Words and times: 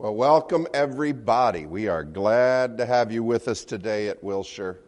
Well, 0.00 0.14
welcome 0.14 0.66
everybody. 0.72 1.66
We 1.66 1.86
are 1.88 2.04
glad 2.04 2.78
to 2.78 2.86
have 2.86 3.12
you 3.12 3.22
with 3.22 3.48
us 3.48 3.66
today 3.66 4.08
at 4.08 4.24
Wilshire. 4.24 4.78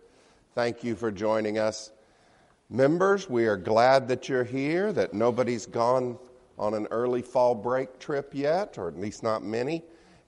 Thank 0.54 0.82
you 0.82 0.96
for 0.96 1.10
joining 1.10 1.58
us. 1.58 1.92
Members, 2.70 3.28
we 3.28 3.44
are 3.44 3.58
glad 3.58 4.08
that 4.08 4.30
you're 4.30 4.42
here, 4.42 4.90
that 4.94 5.12
nobody's 5.12 5.66
gone 5.66 6.16
on 6.58 6.72
an 6.72 6.88
early 6.90 7.20
fall 7.20 7.54
break 7.54 7.98
trip 7.98 8.30
yet, 8.32 8.78
or 8.78 8.88
at 8.88 8.98
least 8.98 9.22
not 9.22 9.44
many. 9.44 9.82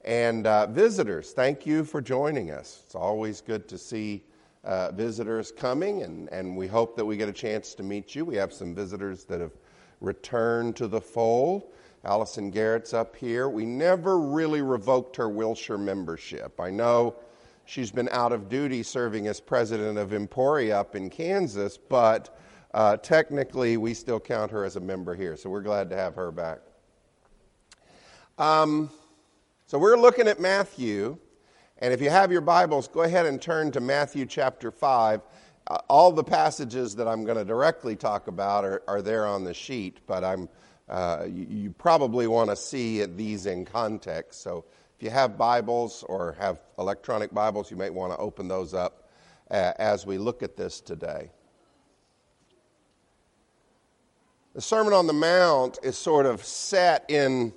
And 0.04 0.46
uh, 0.46 0.66
visitors, 0.66 1.32
thank 1.32 1.64
you 1.64 1.84
for 1.84 2.02
joining 2.02 2.50
us. 2.50 2.82
It's 2.84 2.94
always 2.94 3.40
good 3.40 3.66
to 3.68 3.78
see 3.78 4.22
uh, 4.64 4.92
visitors 4.92 5.50
coming, 5.50 6.02
and, 6.02 6.28
and 6.30 6.58
we 6.58 6.66
hope 6.66 6.94
that 6.96 7.06
we 7.06 7.16
get 7.16 7.30
a 7.30 7.32
chance 7.32 7.74
to 7.76 7.82
meet 7.82 8.14
you. 8.14 8.26
We 8.26 8.36
have 8.36 8.52
some 8.52 8.74
visitors 8.74 9.24
that 9.24 9.40
have 9.40 9.52
returned 10.02 10.76
to 10.76 10.88
the 10.88 11.00
fold. 11.00 11.72
Allison 12.04 12.50
Garrett's 12.50 12.92
up 12.92 13.16
here. 13.16 13.48
We 13.48 13.64
never 13.64 14.18
really 14.18 14.62
revoked 14.62 15.16
her 15.16 15.28
Wilshire 15.28 15.78
membership. 15.78 16.60
I 16.60 16.70
know 16.70 17.16
she's 17.64 17.90
been 17.90 18.08
out 18.10 18.32
of 18.32 18.48
duty 18.48 18.82
serving 18.82 19.26
as 19.26 19.40
president 19.40 19.96
of 19.96 20.12
Emporia 20.12 20.78
up 20.78 20.96
in 20.96 21.08
Kansas, 21.08 21.78
but 21.78 22.38
uh, 22.74 22.98
technically 22.98 23.76
we 23.76 23.94
still 23.94 24.20
count 24.20 24.50
her 24.50 24.64
as 24.64 24.76
a 24.76 24.80
member 24.80 25.14
here, 25.14 25.36
so 25.36 25.48
we're 25.48 25.62
glad 25.62 25.88
to 25.90 25.96
have 25.96 26.14
her 26.14 26.30
back. 26.30 26.58
Um, 28.36 28.90
so 29.66 29.78
we're 29.78 29.96
looking 29.96 30.28
at 30.28 30.40
Matthew, 30.40 31.16
and 31.78 31.94
if 31.94 32.02
you 32.02 32.10
have 32.10 32.30
your 32.30 32.42
Bibles, 32.42 32.86
go 32.86 33.02
ahead 33.02 33.24
and 33.26 33.40
turn 33.40 33.70
to 33.72 33.80
Matthew 33.80 34.26
chapter 34.26 34.70
5. 34.70 35.22
Uh, 35.66 35.78
all 35.88 36.12
the 36.12 36.24
passages 36.24 36.94
that 36.96 37.08
I'm 37.08 37.24
going 37.24 37.38
to 37.38 37.44
directly 37.44 37.96
talk 37.96 38.26
about 38.26 38.64
are, 38.64 38.82
are 38.86 39.00
there 39.00 39.24
on 39.26 39.44
the 39.44 39.54
sheet, 39.54 40.00
but 40.06 40.22
I'm 40.22 40.48
uh, 40.88 41.24
you, 41.26 41.46
you, 41.48 41.70
probably 41.70 42.26
want 42.26 42.50
to 42.50 42.56
see 42.56 43.04
these 43.06 43.46
in 43.46 43.64
context. 43.64 44.42
So 44.42 44.64
if 44.96 45.02
you 45.02 45.10
have 45.10 45.38
Bibles 45.38 46.04
or 46.08 46.36
have 46.38 46.58
electronic 46.78 47.32
Bibles, 47.32 47.70
you 47.70 47.76
might 47.76 47.92
want 47.92 48.12
to 48.12 48.18
open 48.18 48.48
those 48.48 48.74
up 48.74 49.08
uh, 49.50 49.72
as 49.78 50.04
we 50.04 50.18
look 50.18 50.42
at 50.42 50.56
this 50.56 50.80
today. 50.80 51.30
The 54.54 54.60
Sermon 54.60 54.92
on 54.92 55.06
the 55.06 55.14
Mount 55.14 55.78
is 55.82 55.96
sort 55.96 56.26
of 56.26 56.44
set 56.44 57.06
in, 57.08 57.52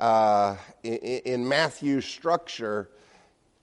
uh, 0.00 0.56
in, 0.82 0.96
in, 0.96 1.48
Matthew's 1.48 2.04
structure. 2.04 2.90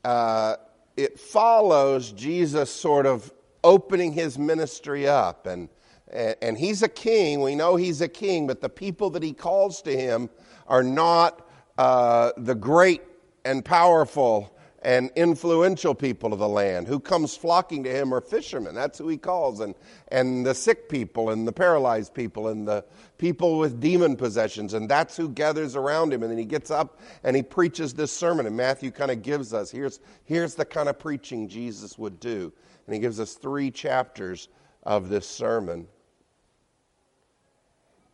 Uh, 0.05 0.55
it 0.95 1.19
follows 1.19 2.13
Jesus 2.13 2.71
sort 2.71 3.05
of 3.05 3.33
opening 3.61 4.13
his 4.13 4.37
ministry 4.37 5.05
up 5.05 5.47
and 5.47 5.67
and 6.11 6.57
he's 6.57 6.83
a 6.83 6.89
king. 6.89 7.41
We 7.41 7.55
know 7.55 7.75
he's 7.75 8.01
a 8.01 8.07
king, 8.07 8.47
but 8.47 8.61
the 8.61 8.69
people 8.69 9.09
that 9.11 9.23
he 9.23 9.33
calls 9.33 9.81
to 9.83 9.95
him 9.95 10.29
are 10.67 10.83
not 10.83 11.47
uh, 11.77 12.31
the 12.37 12.55
great 12.55 13.01
and 13.45 13.63
powerful 13.63 14.53
and 14.83 15.11
influential 15.15 15.93
people 15.93 16.31
of 16.31 16.39
the 16.39 16.47
land. 16.47 16.87
Who 16.87 16.99
comes 16.99 17.35
flocking 17.35 17.83
to 17.83 17.89
him 17.89 18.13
are 18.13 18.21
fishermen. 18.21 18.75
That's 18.75 18.99
who 18.99 19.09
he 19.09 19.17
calls. 19.17 19.59
And, 19.59 19.75
and 20.09 20.45
the 20.45 20.53
sick 20.53 20.87
people 20.87 21.31
and 21.31 21.47
the 21.47 21.51
paralyzed 21.51 22.13
people 22.13 22.49
and 22.49 22.67
the 22.67 22.85
people 23.17 23.57
with 23.57 23.81
demon 23.81 24.15
possessions. 24.15 24.75
And 24.75 24.87
that's 24.87 25.17
who 25.17 25.29
gathers 25.29 25.75
around 25.75 26.13
him. 26.13 26.21
And 26.23 26.31
then 26.31 26.37
he 26.37 26.45
gets 26.45 26.71
up 26.71 27.01
and 27.23 27.35
he 27.35 27.43
preaches 27.43 27.93
this 27.93 28.11
sermon. 28.11 28.45
And 28.45 28.55
Matthew 28.55 28.91
kind 28.91 29.11
of 29.11 29.23
gives 29.23 29.53
us 29.53 29.71
here's, 29.71 29.99
here's 30.23 30.55
the 30.55 30.65
kind 30.65 30.87
of 30.87 30.99
preaching 30.99 31.49
Jesus 31.49 31.97
would 31.97 32.19
do. 32.19 32.53
And 32.85 32.93
he 32.93 33.01
gives 33.01 33.19
us 33.19 33.33
three 33.33 33.71
chapters 33.71 34.47
of 34.83 35.09
this 35.09 35.27
sermon. 35.27 35.87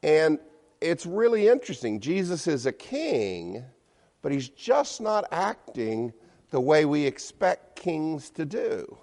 And 0.03 0.37
it's 0.81 1.05
really 1.05 1.47
interesting. 1.47 2.01
Jesus 2.01 2.45
is 2.45 2.65
a 2.65 2.73
king, 2.73 3.63
but 4.21 4.31
he's 4.31 4.49
just 4.49 4.99
not 5.01 5.25
acting 5.31 6.13
the 6.51 6.59
way 6.59 6.85
we 6.85 7.05
expect 7.05 7.77
kings 7.77 8.29
to 8.31 8.45
do. 8.45 8.97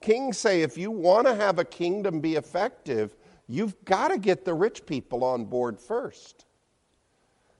Kings 0.00 0.38
say 0.38 0.62
if 0.62 0.76
you 0.76 0.90
want 0.90 1.26
to 1.28 1.34
have 1.34 1.58
a 1.58 1.64
kingdom 1.64 2.20
be 2.20 2.34
effective, 2.34 3.14
you've 3.46 3.84
got 3.84 4.08
to 4.08 4.18
get 4.18 4.44
the 4.44 4.54
rich 4.54 4.84
people 4.86 5.22
on 5.22 5.44
board 5.44 5.78
first. 5.78 6.46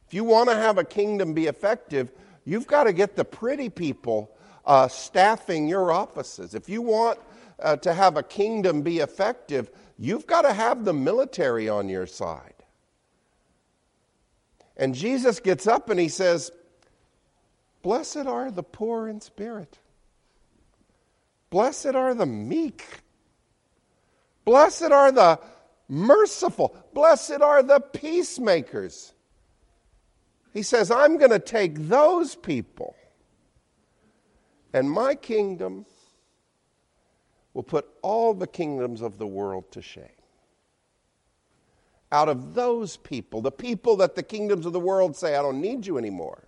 If 0.09 0.15
you 0.15 0.25
want 0.25 0.49
to 0.49 0.57
have 0.57 0.79
a 0.79 0.85
kingdom 0.85 1.35
be 1.35 1.47
effective, 1.47 2.13
you've 2.45 2.67
got 2.67 2.85
to 2.85 2.93
get 2.93 3.15
the 3.15 3.25
pretty 3.25 3.69
people 3.69 4.35
uh, 4.65 4.89
staffing 4.89 5.69
your 5.69 5.93
offices. 5.93 6.55
If 6.55 6.69
you 6.69 6.83
want 6.83 7.19
uh, 7.61 7.77
to 7.77 7.95
have 7.95 8.17
a 8.17 8.23
kingdom 8.23 8.83
be 8.83 8.99
effective, 8.99 9.71
you've 10.03 10.27
got 10.27 10.43
to 10.43 10.53
have 10.53 10.85
the 10.85 10.93
military 10.93 11.69
on 11.69 11.89
your 11.89 12.07
side. 12.07 12.55
And 14.77 14.97
Jesus 14.97 15.39
gets 15.39 15.69
up 15.69 15.91
and 15.91 16.01
he 16.01 16.09
says, 16.09 16.51
Blessed 17.83 18.27
are 18.27 18.51
the 18.51 18.65
poor 18.65 19.07
in 19.07 19.21
spirit. 19.21 19.79
Blessed 21.51 21.95
are 21.95 22.15
the 22.15 22.27
meek. 22.27 22.85
Blessed 24.45 24.91
are 24.91 25.13
the 25.13 25.39
merciful. 25.89 26.77
Blessed 26.93 27.41
are 27.41 27.63
the 27.63 27.79
peacemakers. 27.79 29.13
He 30.53 30.63
says, 30.63 30.91
I'm 30.91 31.17
going 31.17 31.31
to 31.31 31.39
take 31.39 31.77
those 31.77 32.35
people 32.35 32.97
and 34.73 34.91
my 34.91 35.15
kingdom 35.15 35.87
will 37.55 37.63
put 37.63 37.89
all 38.03 38.35
the 38.35 38.47
kingdoms 38.47 39.03
of 39.03 39.19
the 39.19 39.27
world 39.27 39.71
to 39.73 39.83
shame. 39.83 40.07
Out 42.11 42.29
of 42.29 42.55
those 42.55 42.97
people, 42.99 43.41
the 43.41 43.51
people 43.51 43.97
that 43.97 44.15
the 44.15 44.23
kingdoms 44.23 44.67
of 44.67 44.73
the 44.73 44.81
world 44.81 45.17
say, 45.17 45.35
I 45.35 45.43
don't 45.43 45.61
need 45.61 45.87
you 45.87 45.99
anymore, 45.99 46.45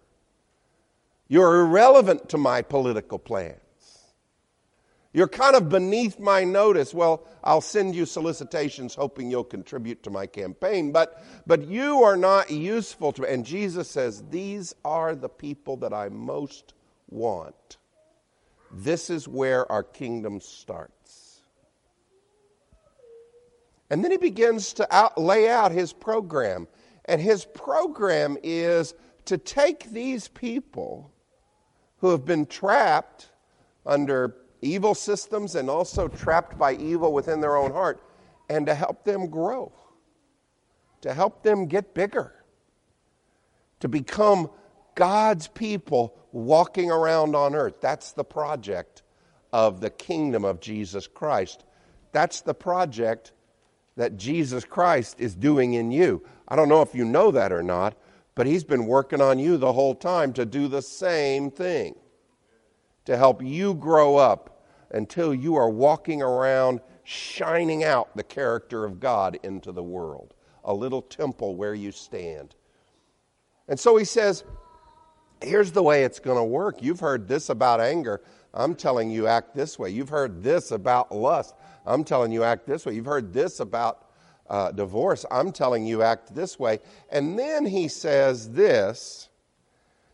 you're 1.28 1.62
irrelevant 1.62 2.28
to 2.30 2.38
my 2.38 2.62
political 2.62 3.18
plans. 3.18 3.58
You're 5.14 5.28
kind 5.28 5.54
of 5.54 5.68
beneath 5.68 6.18
my 6.18 6.42
notice. 6.42 6.92
Well, 6.92 7.24
I'll 7.44 7.60
send 7.60 7.94
you 7.94 8.04
solicitations 8.04 8.96
hoping 8.96 9.30
you'll 9.30 9.44
contribute 9.44 10.02
to 10.02 10.10
my 10.10 10.26
campaign, 10.26 10.90
but, 10.90 11.24
but 11.46 11.68
you 11.68 12.02
are 12.02 12.16
not 12.16 12.50
useful 12.50 13.12
to 13.12 13.22
me. 13.22 13.28
And 13.28 13.46
Jesus 13.46 13.88
says, 13.88 14.24
These 14.28 14.74
are 14.84 15.14
the 15.14 15.28
people 15.28 15.76
that 15.78 15.92
I 15.92 16.08
most 16.08 16.74
want. 17.08 17.76
This 18.76 19.08
is 19.08 19.28
where 19.28 19.70
our 19.70 19.84
kingdom 19.84 20.40
starts. 20.40 21.40
And 23.88 24.02
then 24.02 24.10
he 24.10 24.16
begins 24.16 24.72
to 24.74 24.94
out, 24.94 25.16
lay 25.16 25.48
out 25.48 25.70
his 25.70 25.92
program. 25.92 26.66
And 27.04 27.20
his 27.20 27.44
program 27.44 28.36
is 28.42 28.94
to 29.26 29.38
take 29.38 29.90
these 29.90 30.26
people 30.26 31.12
who 31.98 32.10
have 32.10 32.24
been 32.24 32.46
trapped 32.46 33.30
under 33.86 34.34
evil 34.60 34.94
systems 34.94 35.54
and 35.54 35.70
also 35.70 36.08
trapped 36.08 36.58
by 36.58 36.74
evil 36.74 37.12
within 37.12 37.40
their 37.40 37.56
own 37.56 37.70
heart 37.70 38.02
and 38.48 38.66
to 38.66 38.74
help 38.74 39.04
them 39.04 39.28
grow, 39.28 39.72
to 41.02 41.14
help 41.14 41.44
them 41.44 41.66
get 41.66 41.94
bigger, 41.94 42.34
to 43.78 43.88
become 43.88 44.50
God's 44.94 45.48
people 45.48 46.16
walking 46.32 46.90
around 46.90 47.34
on 47.36 47.54
earth. 47.54 47.80
That's 47.80 48.12
the 48.12 48.24
project 48.24 49.02
of 49.52 49.80
the 49.80 49.90
kingdom 49.90 50.44
of 50.44 50.60
Jesus 50.60 51.06
Christ. 51.06 51.64
That's 52.12 52.40
the 52.40 52.54
project 52.54 53.32
that 53.96 54.16
Jesus 54.16 54.64
Christ 54.64 55.20
is 55.20 55.34
doing 55.34 55.74
in 55.74 55.90
you. 55.90 56.24
I 56.48 56.56
don't 56.56 56.68
know 56.68 56.82
if 56.82 56.94
you 56.94 57.04
know 57.04 57.30
that 57.30 57.52
or 57.52 57.62
not, 57.62 57.96
but 58.34 58.46
He's 58.46 58.64
been 58.64 58.86
working 58.86 59.20
on 59.20 59.38
you 59.38 59.56
the 59.56 59.72
whole 59.72 59.94
time 59.94 60.32
to 60.34 60.44
do 60.44 60.68
the 60.68 60.82
same 60.82 61.50
thing, 61.50 61.94
to 63.04 63.16
help 63.16 63.42
you 63.42 63.74
grow 63.74 64.16
up 64.16 64.64
until 64.90 65.34
you 65.34 65.54
are 65.56 65.70
walking 65.70 66.22
around 66.22 66.80
shining 67.04 67.84
out 67.84 68.16
the 68.16 68.22
character 68.22 68.84
of 68.84 68.98
God 68.98 69.38
into 69.42 69.70
the 69.72 69.82
world, 69.82 70.34
a 70.64 70.74
little 70.74 71.02
temple 71.02 71.54
where 71.54 71.74
you 71.74 71.92
stand. 71.92 72.54
And 73.68 73.78
so 73.78 73.96
He 73.96 74.04
says, 74.04 74.44
here's 75.44 75.72
the 75.72 75.82
way 75.82 76.04
it's 76.04 76.18
going 76.18 76.38
to 76.38 76.44
work. 76.44 76.82
You've 76.82 77.00
heard 77.00 77.28
this 77.28 77.48
about 77.48 77.80
anger. 77.80 78.20
I'm 78.52 78.74
telling 78.74 79.10
you, 79.10 79.26
act 79.26 79.54
this 79.54 79.78
way. 79.78 79.90
You've 79.90 80.08
heard 80.08 80.42
this 80.42 80.70
about 80.70 81.12
lust. 81.14 81.54
I'm 81.84 82.04
telling 82.04 82.32
you, 82.32 82.44
act 82.44 82.66
this 82.66 82.86
way. 82.86 82.94
You've 82.94 83.04
heard 83.04 83.32
this 83.32 83.60
about 83.60 84.06
uh, 84.48 84.72
divorce. 84.72 85.24
I'm 85.30 85.52
telling 85.52 85.86
you, 85.86 86.02
act 86.02 86.34
this 86.34 86.58
way. 86.58 86.78
And 87.10 87.38
then 87.38 87.66
he 87.66 87.88
says 87.88 88.50
this 88.52 89.28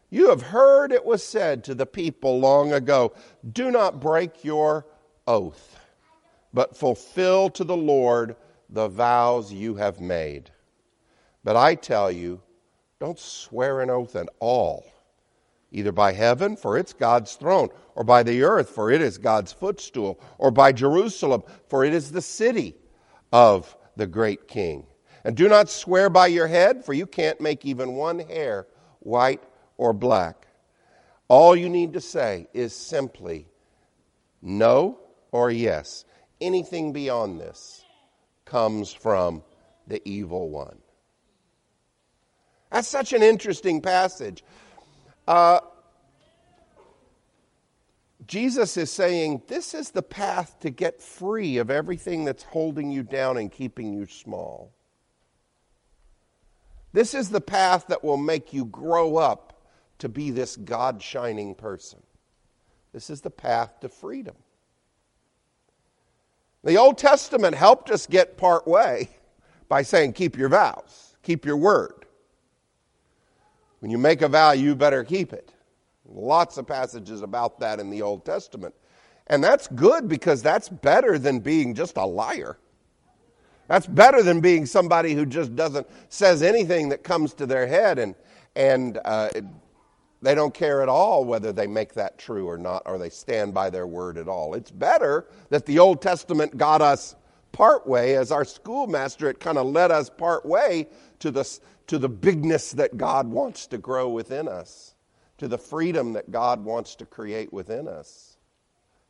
You 0.09 0.31
have 0.31 0.43
heard 0.43 0.93
it 0.93 1.05
was 1.05 1.23
said 1.23 1.65
to 1.65 1.75
the 1.75 1.87
people 1.87 2.41
long 2.41 2.73
ago 2.73 3.13
do 3.53 3.71
not 3.71 4.01
break 4.01 4.45
your 4.45 4.87
oath, 5.27 5.79
but 6.55 6.77
fulfill 6.77 7.51
to 7.51 7.65
the 7.65 7.77
Lord 7.77 8.37
the 8.69 8.89
vows 8.89 9.53
you 9.53 9.75
have 9.75 10.01
made. 10.01 10.51
But 11.45 11.57
I 11.57 11.75
tell 11.75 12.11
you, 12.11 12.41
don't 13.01 13.19
swear 13.19 13.81
an 13.81 13.91
oath 13.91 14.15
at 14.17 14.29
all 14.39 14.85
either 15.73 15.93
by 15.93 16.13
heaven, 16.13 16.57
for 16.57 16.77
it's 16.77 16.93
God's 16.93 17.35
throne, 17.35 17.69
or 17.95 18.05
by 18.05 18.23
the 18.23 18.43
earth, 18.43 18.71
for 18.71 18.91
it 18.91 19.01
is 19.01 19.19
God's 19.19 19.53
footstool, 19.53 20.21
or 20.39 20.51
by 20.51 20.73
Jerusalem, 20.73 21.43
for 21.69 21.85
it 21.85 21.95
is 21.95 22.11
the 22.11 22.23
city 22.23 22.75
of 23.33 23.77
the 23.97 24.07
great 24.07 24.49
king. 24.49 24.87
And 25.25 25.37
do 25.37 25.49
not 25.49 25.69
swear 25.69 26.09
by 26.09 26.29
your 26.29 26.47
head, 26.47 26.85
for 26.85 26.93
you 26.93 27.07
can't 27.07 27.41
make 27.41 27.65
even 27.65 27.93
one 27.93 28.19
hair 28.19 28.67
white 29.01 29.43
or 29.77 29.93
black. 29.93 30.47
All 31.29 31.55
you 31.55 31.69
need 31.69 31.93
to 31.93 32.01
say 32.01 32.49
is 32.53 32.75
simply 32.75 33.47
no 34.43 34.99
or 35.31 35.51
yes. 35.51 36.05
Anything 36.41 36.93
beyond 36.93 37.41
this 37.41 37.85
comes 38.45 38.93
from 38.93 39.43
the 39.87 40.01
evil 40.09 40.49
one. 40.49 40.79
That's 42.71 42.89
such 42.89 43.13
an 43.13 43.23
interesting 43.23 43.81
passage. 43.81 44.43
Uh, 45.31 45.61
Jesus 48.27 48.77
is 48.77 48.91
saying 48.91 49.43
this 49.47 49.75
is 49.75 49.93
the 49.93 50.03
path 50.03 50.59
to 50.59 50.71
get 50.71 51.01
free 51.01 51.59
of 51.59 51.71
everything 51.71 52.25
that's 52.25 52.43
holding 52.43 52.91
you 52.91 53.05
down 53.05 53.37
and 53.37 53.53
keeping 53.53 53.93
you 53.93 54.07
small. 54.07 54.73
This 56.93 57.15
is 57.15 57.31
the 57.31 57.41
path 57.41 57.87
that 57.87 58.03
will 58.03 58.17
make 58.17 58.53
you 58.53 58.65
grow 58.65 59.19
up 59.19 59.63
to 60.01 60.09
be 60.09 60.33
this 60.33 60.57
God 60.57 61.01
shining 61.01 61.55
person. 61.55 62.03
This 62.93 63.09
is 63.09 63.21
the 63.21 63.31
path 63.31 63.79
to 63.83 63.89
freedom. 63.89 64.35
The 66.65 66.77
Old 66.77 66.99
Testament 66.99 67.55
helped 67.55 67.93
us 67.93 68.09
get 68.09 68.37
part 68.37 68.67
way 68.67 69.11
by 69.69 69.83
saying, 69.83 70.15
keep 70.15 70.37
your 70.37 70.49
vows, 70.49 71.15
keep 71.23 71.47
your 71.47 71.57
word. 71.57 72.00
When 73.81 73.91
you 73.91 73.99
make 73.99 74.23
a 74.23 74.29
vow, 74.29 74.53
you 74.53 74.75
better 74.75 75.05
keep 75.05 75.33
it. 75.33 75.53
Lots 76.07 76.57
of 76.59 76.67
passages 76.67 77.23
about 77.23 77.61
that 77.61 77.81
in 77.81 77.91
the 77.91 78.03
Old 78.03 78.25
Testament. 78.25 78.75
And 79.27 79.43
that's 79.43 79.69
good 79.69 80.09
because 80.09 80.43
that's 80.43 80.69
better 80.69 81.19
than 81.19 81.41
being 81.41 81.75
just 81.75 81.97
a 81.97 82.05
liar. 82.05 82.59
That's 83.69 83.87
better 83.87 84.23
than 84.23 84.41
being 84.41 84.67
somebody 84.67 85.15
who 85.15 85.25
just 85.25 85.55
doesn't 85.55 85.87
says 86.09 86.43
anything 86.43 86.89
that 86.89 87.05
comes 87.05 87.35
to 87.35 87.47
their 87.47 87.67
head 87.67 87.99
and 88.01 88.17
and 88.57 88.99
uh, 89.05 89.29
it, 89.33 89.45
they 90.23 90.35
don't 90.35 90.53
care 90.53 90.83
at 90.83 90.89
all 90.89 91.25
whether 91.25 91.53
they 91.53 91.67
make 91.67 91.95
that 91.95 92.19
true 92.19 92.49
or 92.49 92.59
not, 92.59 92.83
or 92.85 92.99
they 92.99 93.09
stand 93.09 93.55
by 93.55 93.71
their 93.71 93.87
word 93.87 94.19
at 94.19 94.29
all. 94.29 94.55
It's 94.55 94.71
better 94.71 95.27
that 95.49 95.67
the 95.67 95.79
Old 95.79 96.03
Testament 96.03 96.57
got 96.57 96.83
us 96.83 97.15
part 97.53 97.87
way 97.87 98.17
as 98.17 98.31
our 98.33 98.45
schoolmaster. 98.45 99.31
It 99.31 99.41
kind 99.41 99.57
of 99.57 99.67
led 99.67 99.91
us 99.91 100.11
part 100.11 100.45
way 100.45 100.89
to 101.21 101.31
the 101.31 101.45
to 101.91 101.99
the 101.99 102.09
bigness 102.09 102.71
that 102.71 102.97
God 102.97 103.27
wants 103.27 103.67
to 103.67 103.77
grow 103.77 104.09
within 104.09 104.47
us, 104.47 104.95
to 105.39 105.49
the 105.49 105.59
freedom 105.59 106.13
that 106.13 106.31
God 106.31 106.65
wants 106.65 106.95
to 106.95 107.05
create 107.05 107.53
within 107.53 107.89
us. 107.89 108.37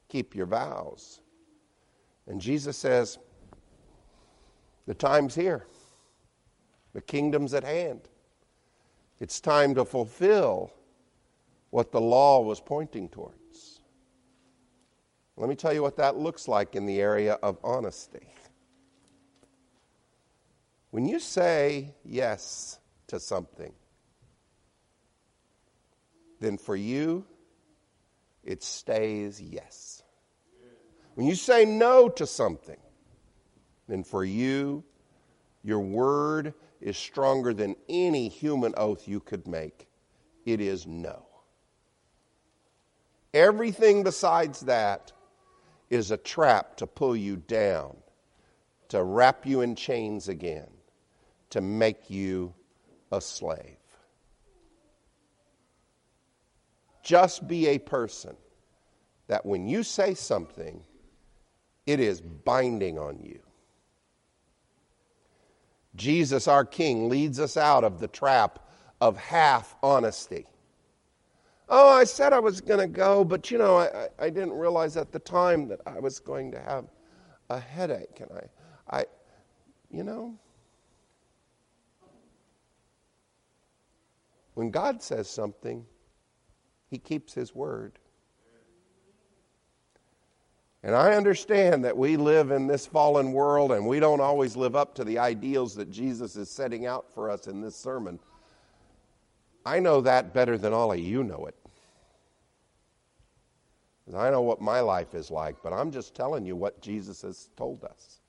Keep 0.08 0.34
your 0.34 0.46
vows. 0.46 1.20
And 2.26 2.40
Jesus 2.40 2.78
says, 2.78 3.18
the 4.86 4.94
time's 4.94 5.34
here. 5.34 5.66
The 6.94 7.02
kingdom's 7.02 7.52
at 7.52 7.64
hand. 7.64 8.08
It's 9.20 9.42
time 9.42 9.74
to 9.74 9.84
fulfill 9.84 10.72
what 11.68 11.92
the 11.92 12.00
law 12.00 12.40
was 12.40 12.60
pointing 12.60 13.10
towards. 13.10 13.80
Let 15.36 15.50
me 15.50 15.54
tell 15.54 15.74
you 15.74 15.82
what 15.82 15.98
that 15.98 16.16
looks 16.16 16.48
like 16.48 16.74
in 16.74 16.86
the 16.86 16.98
area 16.98 17.34
of 17.42 17.58
honesty. 17.62 18.32
When 20.90 21.06
you 21.06 21.20
say 21.20 21.94
yes 22.04 22.78
to 23.08 23.20
something, 23.20 23.72
then 26.40 26.58
for 26.58 26.74
you, 26.74 27.24
it 28.42 28.62
stays 28.62 29.40
yes. 29.40 30.02
When 31.14 31.26
you 31.26 31.34
say 31.34 31.64
no 31.64 32.08
to 32.08 32.26
something, 32.26 32.78
then 33.86 34.02
for 34.04 34.24
you, 34.24 34.82
your 35.62 35.80
word 35.80 36.54
is 36.80 36.96
stronger 36.96 37.52
than 37.52 37.76
any 37.88 38.28
human 38.28 38.74
oath 38.76 39.06
you 39.06 39.20
could 39.20 39.46
make. 39.46 39.86
It 40.46 40.60
is 40.60 40.86
no. 40.86 41.26
Everything 43.34 44.02
besides 44.02 44.60
that 44.60 45.12
is 45.90 46.10
a 46.10 46.16
trap 46.16 46.76
to 46.78 46.86
pull 46.86 47.14
you 47.14 47.36
down, 47.36 47.96
to 48.88 49.04
wrap 49.04 49.46
you 49.46 49.60
in 49.60 49.76
chains 49.76 50.28
again, 50.28 50.68
to 51.50 51.60
make 51.60 52.10
you 52.10 52.54
a 53.12 53.20
slave. 53.20 53.76
Just 57.02 57.46
be 57.48 57.68
a 57.68 57.78
person 57.78 58.36
that 59.26 59.44
when 59.46 59.66
you 59.66 59.82
say 59.82 60.14
something, 60.14 60.82
it 61.86 62.00
is 62.00 62.20
binding 62.20 62.98
on 62.98 63.18
you. 63.20 63.40
Jesus, 65.96 66.46
our 66.46 66.64
King, 66.64 67.08
leads 67.08 67.40
us 67.40 67.56
out 67.56 67.84
of 67.84 68.00
the 68.00 68.08
trap 68.08 68.60
of 69.00 69.16
half 69.16 69.74
honesty. 69.82 70.46
Oh, 71.68 71.88
I 71.88 72.04
said 72.04 72.32
I 72.32 72.40
was 72.40 72.60
going 72.60 72.80
to 72.80 72.86
go, 72.86 73.24
but 73.24 73.50
you 73.50 73.58
know, 73.58 73.78
I, 73.78 74.08
I 74.18 74.30
didn't 74.30 74.52
realize 74.52 74.96
at 74.96 75.12
the 75.12 75.18
time 75.18 75.68
that 75.68 75.80
I 75.86 76.00
was 76.00 76.18
going 76.18 76.50
to 76.52 76.60
have 76.60 76.86
a 77.48 77.58
headache. 77.58 78.20
And 78.20 78.30
I, 78.32 78.98
I, 78.98 79.04
you 79.90 80.02
know, 80.02 80.34
when 84.60 84.70
God 84.70 85.02
says 85.02 85.26
something, 85.26 85.86
He 86.90 86.98
keeps 86.98 87.32
His 87.32 87.54
word. 87.54 87.98
And 90.82 90.94
I 90.94 91.14
understand 91.14 91.82
that 91.86 91.96
we 91.96 92.18
live 92.18 92.50
in 92.50 92.66
this 92.66 92.84
fallen 92.84 93.32
world 93.32 93.72
and 93.72 93.86
we 93.86 94.00
don't 94.00 94.20
always 94.20 94.56
live 94.56 94.76
up 94.76 94.94
to 94.96 95.04
the 95.04 95.18
ideals 95.18 95.74
that 95.76 95.90
Jesus 95.90 96.36
is 96.36 96.50
setting 96.50 96.84
out 96.84 97.10
for 97.10 97.30
us 97.30 97.46
in 97.46 97.62
this 97.62 97.74
sermon. 97.74 98.18
I 99.64 99.80
know 99.80 100.02
that 100.02 100.34
better 100.34 100.58
than 100.58 100.74
all 100.74 100.92
of 100.92 100.98
you 100.98 101.24
know 101.24 101.46
it. 101.46 101.56
I 104.14 104.28
know 104.28 104.42
what 104.42 104.60
my 104.60 104.80
life 104.80 105.14
is 105.14 105.30
like, 105.30 105.56
but 105.62 105.72
I'm 105.72 105.90
just 105.90 106.14
telling 106.14 106.44
you 106.44 106.54
what 106.54 106.82
Jesus 106.82 107.22
has 107.22 107.48
told 107.56 107.82
us. 107.82 108.20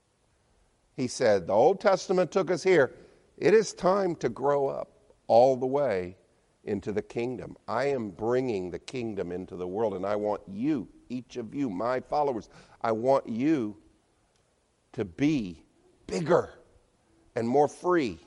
He 0.96 1.10
said, 1.10 1.46
The 1.46 1.52
Old 1.52 1.82
Testament 1.82 2.32
took 2.32 2.50
us 2.52 2.64
here. 2.64 2.94
It 3.38 3.54
is 3.54 3.74
time 3.74 4.16
to 4.16 4.30
grow 4.30 4.70
up 4.70 4.88
all 5.28 5.58
the 5.58 5.68
way 5.68 6.16
into 6.64 6.92
the 6.92 7.02
kingdom. 7.02 7.56
I 7.68 7.86
am 7.86 8.12
bringing 8.12 8.70
the 8.70 8.80
kingdom 8.80 9.32
into 9.32 9.56
the 9.56 9.68
world, 9.68 9.94
and 9.94 10.06
I 10.06 10.16
want 10.16 10.42
you 10.48 10.88
each 11.10 11.38
of 11.38 11.54
you, 11.54 11.70
my 11.70 12.00
followers. 12.00 12.50
I 12.82 12.92
want 12.92 13.28
you 13.28 13.78
to 14.94 15.06
be 15.06 15.64
bigger 16.08 16.50
and 17.36 17.48
more 17.48 17.68
free 17.68 18.20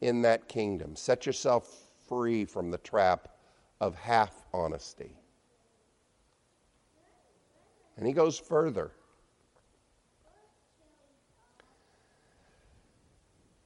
in 0.00 0.22
that 0.22 0.48
kingdom. 0.48 0.96
Set 0.96 1.26
yourself 1.26 1.90
free 2.08 2.44
from 2.44 2.70
the 2.70 2.78
trap 2.78 3.28
of 3.80 3.94
half 3.94 4.44
honesty. 4.52 5.16
And 7.96 8.06
he 8.06 8.12
goes 8.12 8.38
further. 8.38 8.92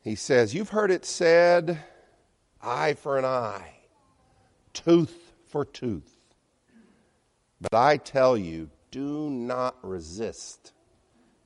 He 0.00 0.14
says, 0.14 0.54
You've 0.54 0.70
heard 0.70 0.90
it 0.90 1.04
said, 1.04 1.78
eye 2.60 2.94
for 2.94 3.18
an 3.18 3.25
eye, 3.25 3.72
tooth 4.72 5.32
for 5.46 5.64
tooth. 5.64 6.16
But 7.60 7.74
I 7.74 7.96
tell 7.96 8.36
you, 8.36 8.70
do 8.90 9.30
not 9.30 9.76
resist 9.82 10.72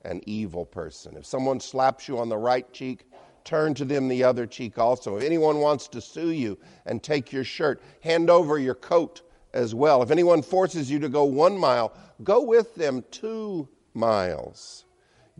an 0.03 0.21
evil 0.25 0.65
person. 0.65 1.15
If 1.17 1.25
someone 1.25 1.59
slaps 1.59 2.07
you 2.07 2.17
on 2.17 2.29
the 2.29 2.37
right 2.37 2.71
cheek, 2.73 3.05
turn 3.43 3.73
to 3.75 3.85
them 3.85 4.07
the 4.07 4.23
other 4.23 4.45
cheek 4.45 4.77
also. 4.77 5.17
If 5.17 5.23
anyone 5.23 5.59
wants 5.59 5.87
to 5.89 6.01
sue 6.01 6.31
you 6.31 6.57
and 6.85 7.01
take 7.01 7.31
your 7.31 7.43
shirt, 7.43 7.81
hand 8.01 8.29
over 8.29 8.57
your 8.57 8.75
coat 8.75 9.21
as 9.53 9.73
well. 9.73 10.01
If 10.01 10.11
anyone 10.11 10.41
forces 10.41 10.89
you 10.89 10.99
to 10.99 11.09
go 11.09 11.23
one 11.23 11.57
mile, 11.57 11.93
go 12.23 12.43
with 12.43 12.75
them 12.75 13.03
two 13.11 13.67
miles. 13.93 14.85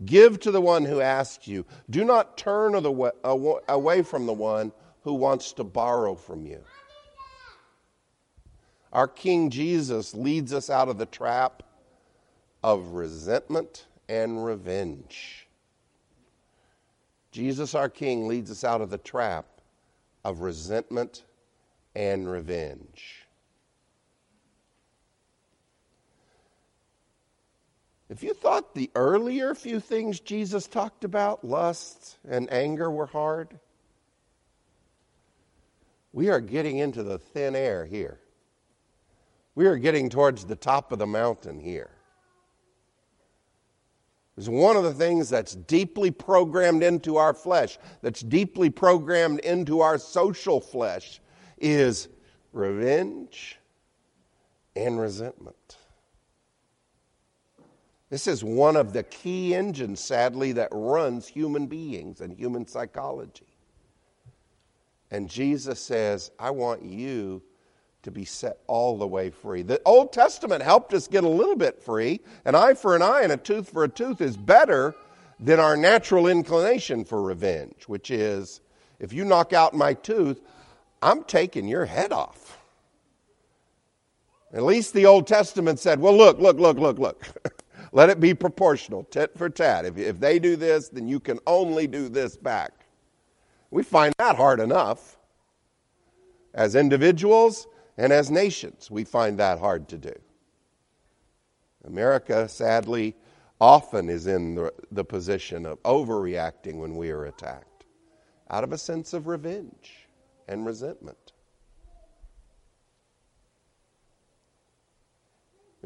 Give 0.04 0.38
to 0.40 0.50
the 0.50 0.60
one 0.60 0.84
who 0.84 1.00
asks 1.00 1.48
you. 1.48 1.66
Do 1.90 2.04
not 2.04 2.38
turn 2.38 2.74
away 2.74 4.02
from 4.02 4.26
the 4.26 4.32
one 4.32 4.72
who 5.02 5.14
wants 5.14 5.52
to 5.54 5.64
borrow 5.64 6.14
from 6.14 6.46
you. 6.46 6.62
Our 8.92 9.08
King 9.08 9.50
Jesus 9.50 10.14
leads 10.14 10.52
us 10.52 10.70
out 10.70 10.88
of 10.88 10.98
the 10.98 11.06
trap 11.06 11.62
of 12.62 12.92
resentment 12.92 13.86
and 14.08 14.44
revenge. 14.44 15.46
Jesus, 17.30 17.74
our 17.74 17.88
King, 17.88 18.26
leads 18.26 18.50
us 18.50 18.64
out 18.64 18.80
of 18.80 18.90
the 18.90 18.98
trap 18.98 19.46
of 20.24 20.40
resentment 20.40 21.24
and 21.94 22.30
revenge. 22.30 23.26
If 28.08 28.22
you 28.22 28.32
thought 28.32 28.74
the 28.74 28.90
earlier 28.94 29.54
few 29.54 29.80
things 29.80 30.18
Jesus 30.18 30.66
talked 30.66 31.04
about, 31.04 31.44
lust 31.44 32.16
and 32.26 32.50
anger, 32.50 32.90
were 32.90 33.06
hard, 33.06 33.58
we 36.12 36.30
are 36.30 36.40
getting 36.40 36.78
into 36.78 37.02
the 37.02 37.18
thin 37.18 37.54
air 37.54 37.84
here. 37.84 38.18
We 39.58 39.66
are 39.66 39.76
getting 39.76 40.08
towards 40.08 40.44
the 40.44 40.54
top 40.54 40.92
of 40.92 41.00
the 41.00 41.06
mountain 41.08 41.58
here. 41.58 41.90
It's 44.36 44.46
one 44.46 44.76
of 44.76 44.84
the 44.84 44.94
things 44.94 45.28
that's 45.28 45.56
deeply 45.56 46.12
programmed 46.12 46.84
into 46.84 47.16
our 47.16 47.34
flesh, 47.34 47.76
that's 48.00 48.20
deeply 48.20 48.70
programmed 48.70 49.40
into 49.40 49.80
our 49.80 49.98
social 49.98 50.60
flesh, 50.60 51.20
is 51.56 52.06
revenge, 52.52 53.58
and 54.76 55.00
resentment. 55.00 55.76
This 58.10 58.28
is 58.28 58.44
one 58.44 58.76
of 58.76 58.92
the 58.92 59.02
key 59.02 59.56
engines, 59.56 59.98
sadly, 59.98 60.52
that 60.52 60.68
runs 60.70 61.26
human 61.26 61.66
beings 61.66 62.20
and 62.20 62.32
human 62.32 62.64
psychology. 62.64 63.56
And 65.10 65.28
Jesus 65.28 65.80
says, 65.80 66.30
I 66.38 66.52
want 66.52 66.84
you 66.84 67.42
to 68.08 68.12
be 68.12 68.24
set 68.24 68.58
all 68.66 68.96
the 68.96 69.06
way 69.06 69.28
free. 69.28 69.60
The 69.60 69.82
Old 69.84 70.14
Testament 70.14 70.62
helped 70.62 70.94
us 70.94 71.06
get 71.08 71.24
a 71.24 71.28
little 71.28 71.56
bit 71.56 71.82
free. 71.82 72.20
An 72.46 72.54
eye 72.54 72.72
for 72.72 72.96
an 72.96 73.02
eye 73.02 73.20
and 73.22 73.30
a 73.30 73.36
tooth 73.36 73.68
for 73.68 73.84
a 73.84 73.88
tooth 73.88 74.22
is 74.22 74.34
better 74.34 74.94
than 75.38 75.60
our 75.60 75.76
natural 75.76 76.26
inclination 76.26 77.04
for 77.04 77.20
revenge, 77.20 77.84
which 77.86 78.10
is 78.10 78.62
if 78.98 79.12
you 79.12 79.26
knock 79.26 79.52
out 79.52 79.74
my 79.74 79.92
tooth, 79.92 80.40
I'm 81.02 81.22
taking 81.22 81.68
your 81.68 81.84
head 81.84 82.10
off. 82.10 82.58
At 84.54 84.62
least 84.62 84.94
the 84.94 85.04
Old 85.04 85.26
Testament 85.26 85.78
said, 85.78 86.00
well, 86.00 86.16
look, 86.16 86.38
look, 86.38 86.58
look, 86.58 86.78
look, 86.78 86.98
look. 86.98 87.28
Let 87.92 88.08
it 88.08 88.20
be 88.20 88.32
proportional, 88.32 89.04
tit 89.04 89.36
for 89.36 89.50
tat. 89.50 89.84
If, 89.84 89.98
if 89.98 90.18
they 90.18 90.38
do 90.38 90.56
this, 90.56 90.88
then 90.88 91.08
you 91.08 91.20
can 91.20 91.40
only 91.46 91.86
do 91.86 92.08
this 92.08 92.38
back. 92.38 92.72
We 93.70 93.82
find 93.82 94.14
that 94.16 94.36
hard 94.36 94.60
enough. 94.60 95.18
As 96.54 96.74
individuals 96.74 97.66
and 97.98 98.12
as 98.12 98.30
nations, 98.30 98.90
we 98.90 99.04
find 99.04 99.38
that 99.38 99.58
hard 99.58 99.88
to 99.88 99.98
do. 99.98 100.14
America, 101.84 102.48
sadly, 102.48 103.16
often 103.60 104.08
is 104.08 104.26
in 104.26 104.54
the, 104.54 104.72
the 104.92 105.04
position 105.04 105.66
of 105.66 105.82
overreacting 105.82 106.76
when 106.76 106.94
we 106.94 107.10
are 107.10 107.24
attacked 107.24 107.84
out 108.50 108.64
of 108.64 108.72
a 108.72 108.78
sense 108.78 109.12
of 109.12 109.26
revenge 109.26 110.08
and 110.46 110.64
resentment. 110.64 111.32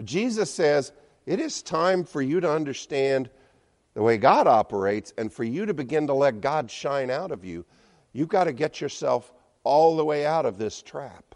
Jesus 0.04 0.52
says, 0.52 0.92
it 1.26 1.40
is 1.40 1.62
time 1.62 2.04
for 2.04 2.22
you 2.22 2.40
to 2.40 2.50
understand 2.50 3.30
the 3.94 4.02
way 4.02 4.16
God 4.16 4.46
operates 4.46 5.12
and 5.18 5.32
for 5.32 5.44
you 5.44 5.66
to 5.66 5.74
begin 5.74 6.06
to 6.06 6.14
let 6.14 6.40
God 6.40 6.70
shine 6.70 7.10
out 7.10 7.30
of 7.30 7.44
you. 7.44 7.64
You've 8.12 8.28
got 8.28 8.44
to 8.44 8.52
get 8.52 8.80
yourself 8.80 9.32
all 9.64 9.96
the 9.96 10.04
way 10.04 10.26
out 10.26 10.46
of 10.46 10.58
this 10.58 10.82
trap. 10.82 11.31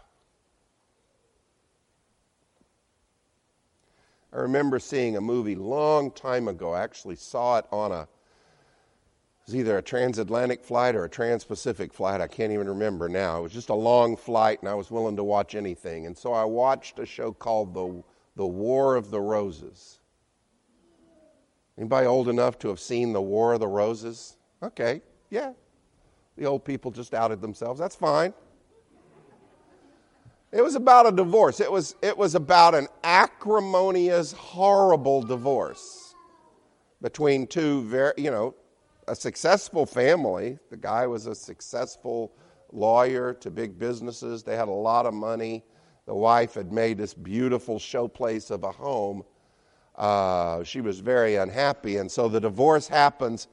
I 4.33 4.37
remember 4.37 4.79
seeing 4.79 5.15
a 5.15 5.21
movie 5.21 5.55
long 5.55 6.11
time 6.11 6.47
ago. 6.47 6.73
I 6.73 6.81
actually 6.81 7.15
saw 7.15 7.57
it 7.57 7.65
on 7.71 7.91
a 7.91 8.01
it 8.01 9.51
was 9.51 9.55
either 9.55 9.77
a 9.77 9.81
transatlantic 9.81 10.61
flight 10.61 10.93
or 10.93 11.05
a 11.05 11.09
trans-Pacific 11.09 11.93
flight. 11.93 12.19
I 12.19 12.27
can't 12.27 12.51
even 12.51 12.67
remember 12.67 13.07
now. 13.07 13.39
It 13.39 13.43
was 13.43 13.53
just 13.53 13.69
a 13.69 13.73
long 13.73 14.17
flight 14.17 14.59
and 14.59 14.67
I 14.67 14.73
was 14.73 14.91
willing 14.91 15.15
to 15.15 15.23
watch 15.23 15.55
anything. 15.55 16.05
And 16.05 16.17
so 16.17 16.33
I 16.33 16.43
watched 16.43 16.99
a 16.99 17.05
show 17.05 17.31
called 17.31 17.73
The 17.73 18.03
the 18.37 18.45
War 18.45 18.95
of 18.95 19.09
the 19.09 19.19
Roses. 19.19 19.99
Anybody 21.77 22.07
old 22.07 22.29
enough 22.29 22.57
to 22.59 22.69
have 22.69 22.79
seen 22.79 23.11
The 23.11 23.21
War 23.21 23.53
of 23.53 23.59
the 23.59 23.67
Roses? 23.67 24.37
Okay, 24.63 25.01
yeah. 25.29 25.53
The 26.37 26.45
old 26.45 26.63
people 26.63 26.91
just 26.91 27.13
outed 27.13 27.41
themselves. 27.41 27.79
That's 27.79 27.95
fine. 27.95 28.33
It 30.57 30.63
was 30.63 30.73
about 30.73 31.05
a 31.05 31.11
divorce. 31.11 31.59
It 31.59 31.71
was, 31.71 31.93
it 32.01 32.17
was 32.17 32.33
about 32.33 32.73
an 32.73 32.87
acrimonious, 33.03 34.31
horrible 34.31 35.21
divorce 35.21 36.15
between 36.99 37.45
two 37.45 37.83
very, 37.83 38.13
you 38.17 38.31
know, 38.31 38.55
a 39.07 39.15
successful 39.15 39.85
family. 39.85 40.57
The 40.71 40.77
guy 40.77 41.05
was 41.05 41.27
a 41.27 41.35
successful 41.35 42.33
lawyer 42.71 43.35
to 43.35 43.51
big 43.51 43.77
businesses. 43.77 44.41
They 44.41 44.55
had 44.55 44.67
a 44.67 44.71
lot 44.71 45.05
of 45.05 45.13
money 45.13 45.63
the 46.07 46.15
wife 46.15 46.55
had 46.55 46.71
made 46.71 46.97
this 46.97 47.13
beautiful 47.13 47.77
showplace 47.77 48.49
of 48.49 48.63
a 48.63 48.71
home. 48.71 49.23
Uh, 49.95 50.63
she 50.63 50.81
was 50.81 51.01
very 51.01 51.35
unhappy, 51.35 51.97
and 51.97 52.11
so 52.11 52.27
the 52.27 52.39
divorce 52.39 52.87
happens. 52.87 53.47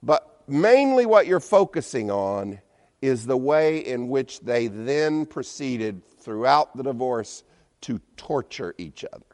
But 0.00 0.44
mainly, 0.46 1.06
what 1.06 1.26
you're 1.26 1.40
focusing 1.40 2.08
on 2.08 2.60
is 3.02 3.26
the 3.26 3.36
way 3.36 3.78
in 3.78 4.08
which 4.08 4.40
they 4.40 4.66
then 4.68 5.26
proceeded 5.26 6.02
throughout 6.18 6.76
the 6.76 6.82
divorce 6.82 7.44
to 7.82 8.00
torture 8.16 8.74
each 8.78 9.04
other. 9.12 9.24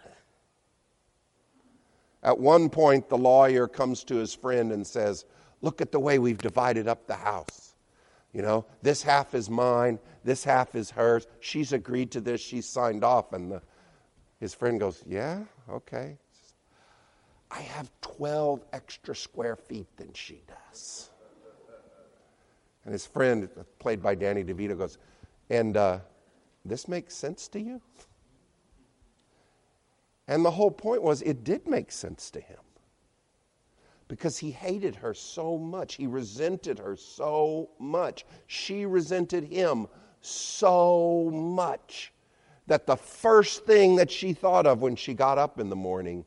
At 2.22 2.38
one 2.38 2.68
point, 2.68 3.08
the 3.08 3.18
lawyer 3.18 3.66
comes 3.66 4.04
to 4.04 4.16
his 4.16 4.34
friend 4.34 4.72
and 4.72 4.86
says, 4.86 5.24
Look 5.60 5.80
at 5.80 5.92
the 5.92 6.00
way 6.00 6.18
we've 6.18 6.38
divided 6.38 6.88
up 6.88 7.06
the 7.06 7.14
house. 7.14 7.74
You 8.32 8.42
know, 8.42 8.66
this 8.82 9.02
half 9.02 9.34
is 9.34 9.48
mine, 9.48 9.98
this 10.24 10.42
half 10.42 10.74
is 10.74 10.90
hers. 10.90 11.26
She's 11.40 11.72
agreed 11.72 12.10
to 12.12 12.20
this, 12.20 12.40
she's 12.40 12.66
signed 12.66 13.04
off. 13.04 13.32
And 13.32 13.52
the, 13.52 13.62
his 14.40 14.54
friend 14.54 14.80
goes, 14.80 15.02
Yeah, 15.06 15.40
okay. 15.68 16.18
I 17.50 17.60
have 17.60 17.90
12 18.00 18.64
extra 18.72 19.14
square 19.14 19.56
feet 19.56 19.86
than 19.96 20.12
she 20.14 20.42
does. 20.48 21.10
And 22.84 22.92
his 22.92 23.06
friend, 23.06 23.48
played 23.78 24.02
by 24.02 24.14
Danny 24.14 24.42
DeVito, 24.42 24.76
goes, 24.76 24.98
And 25.50 25.76
uh, 25.76 26.00
this 26.64 26.88
makes 26.88 27.14
sense 27.14 27.48
to 27.48 27.60
you? 27.60 27.80
And 30.28 30.44
the 30.44 30.50
whole 30.50 30.70
point 30.70 31.02
was, 31.02 31.22
it 31.22 31.44
did 31.44 31.66
make 31.66 31.92
sense 31.92 32.30
to 32.30 32.40
him 32.40 32.58
because 34.08 34.38
he 34.38 34.50
hated 34.50 34.96
her 34.96 35.14
so 35.14 35.56
much. 35.58 35.94
He 35.94 36.06
resented 36.06 36.78
her 36.78 36.96
so 36.96 37.70
much. 37.78 38.26
She 38.46 38.86
resented 38.86 39.44
him 39.44 39.88
so 40.20 41.30
much 41.32 42.12
that 42.66 42.86
the 42.86 42.96
first 42.96 43.64
thing 43.64 43.96
that 43.96 44.10
she 44.10 44.32
thought 44.32 44.66
of 44.66 44.80
when 44.80 44.96
she 44.96 45.14
got 45.14 45.38
up 45.38 45.58
in 45.58 45.68
the 45.68 45.76
morning 45.76 46.24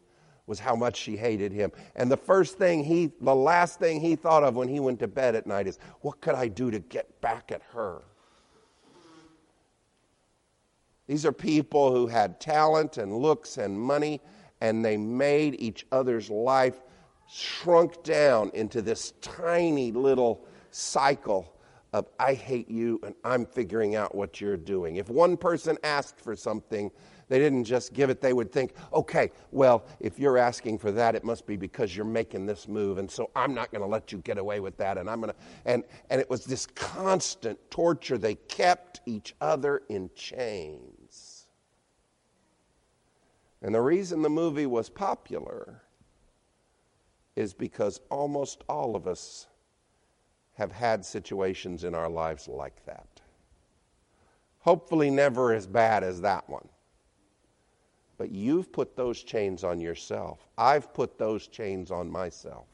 was 0.47 0.59
how 0.59 0.75
much 0.75 0.95
she 0.97 1.17
hated 1.17 1.51
him. 1.51 1.71
And 1.95 2.11
the 2.11 2.17
first 2.17 2.57
thing 2.57 2.83
he, 2.83 3.11
the 3.21 3.35
last 3.35 3.79
thing 3.79 3.99
he 3.99 4.15
thought 4.15 4.43
of 4.43 4.55
when 4.55 4.67
he 4.67 4.79
went 4.79 4.99
to 4.99 5.07
bed 5.07 5.35
at 5.35 5.47
night 5.47 5.67
is, 5.67 5.79
what 6.01 6.21
could 6.21 6.35
I 6.35 6.47
do 6.47 6.69
to 6.71 6.79
get 6.79 7.19
back 7.21 7.51
at 7.51 7.61
her? 7.73 8.03
These 11.07 11.25
are 11.25 11.31
people 11.31 11.91
who 11.91 12.07
had 12.07 12.39
talent 12.39 12.97
and 12.97 13.15
looks 13.15 13.57
and 13.57 13.79
money, 13.79 14.21
and 14.61 14.83
they 14.83 14.97
made 14.97 15.55
each 15.59 15.85
other's 15.91 16.29
life 16.29 16.81
shrunk 17.27 18.03
down 18.03 18.51
into 18.53 18.81
this 18.81 19.13
tiny 19.21 19.91
little 19.91 20.45
cycle 20.71 21.55
of 21.93 22.09
I 22.19 22.33
hate 22.33 22.69
you 22.69 22.99
and 23.05 23.15
I'm 23.23 23.45
figuring 23.45 23.95
out 23.95 24.13
what 24.13 24.41
you're 24.41 24.57
doing. 24.57 24.97
If 24.97 25.09
one 25.09 25.37
person 25.37 25.77
asked 25.83 26.19
for 26.19 26.35
something, 26.35 26.91
they 27.27 27.39
didn't 27.39 27.63
just 27.63 27.93
give 27.93 28.09
it, 28.09 28.21
they 28.21 28.33
would 28.33 28.51
think, 28.51 28.73
okay, 28.93 29.31
well, 29.51 29.85
if 29.99 30.19
you're 30.19 30.37
asking 30.37 30.77
for 30.77 30.91
that, 30.91 31.15
it 31.15 31.23
must 31.23 31.47
be 31.47 31.57
because 31.57 31.95
you're 31.95 32.05
making 32.05 32.45
this 32.45 32.67
move, 32.67 32.97
and 32.97 33.09
so 33.09 33.31
I'm 33.35 33.53
not 33.53 33.71
going 33.71 33.81
to 33.81 33.87
let 33.87 34.11
you 34.11 34.19
get 34.19 34.37
away 34.37 34.59
with 34.59 34.77
that, 34.77 34.97
and 34.97 35.09
I'm 35.09 35.21
going 35.21 35.33
to. 35.33 35.39
And, 35.65 35.83
and 36.09 36.21
it 36.21 36.29
was 36.29 36.45
this 36.45 36.67
constant 36.67 37.59
torture. 37.71 38.17
They 38.17 38.35
kept 38.35 39.01
each 39.05 39.35
other 39.41 39.81
in 39.89 40.09
chains. 40.15 41.47
And 43.61 43.73
the 43.73 43.81
reason 43.81 44.21
the 44.21 44.29
movie 44.29 44.67
was 44.67 44.89
popular 44.89 45.81
is 47.35 47.53
because 47.53 47.99
almost 48.11 48.63
all 48.69 48.95
of 48.95 49.07
us 49.07 49.47
have 50.53 50.71
had 50.71 51.03
situations 51.03 51.83
in 51.83 51.95
our 51.95 52.09
lives 52.09 52.47
like 52.47 52.85
that. 52.85 53.21
Hopefully, 54.59 55.09
never 55.09 55.53
as 55.53 55.67
bad 55.67 56.03
as 56.03 56.21
that 56.21 56.47
one. 56.49 56.67
But 58.17 58.31
you've 58.31 58.71
put 58.71 58.95
those 58.95 59.23
chains 59.23 59.63
on 59.63 59.79
yourself. 59.79 60.47
I've 60.57 60.93
put 60.93 61.17
those 61.17 61.47
chains 61.47 61.91
on 61.91 62.09
myself. 62.09 62.67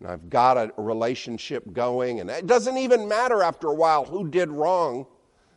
And 0.00 0.10
I've 0.10 0.28
got 0.28 0.56
a 0.56 0.72
relationship 0.76 1.72
going, 1.72 2.20
and 2.20 2.28
it 2.28 2.46
doesn't 2.46 2.76
even 2.76 3.08
matter 3.08 3.42
after 3.42 3.68
a 3.68 3.74
while 3.74 4.04
who 4.04 4.28
did 4.28 4.50
wrong. 4.50 5.06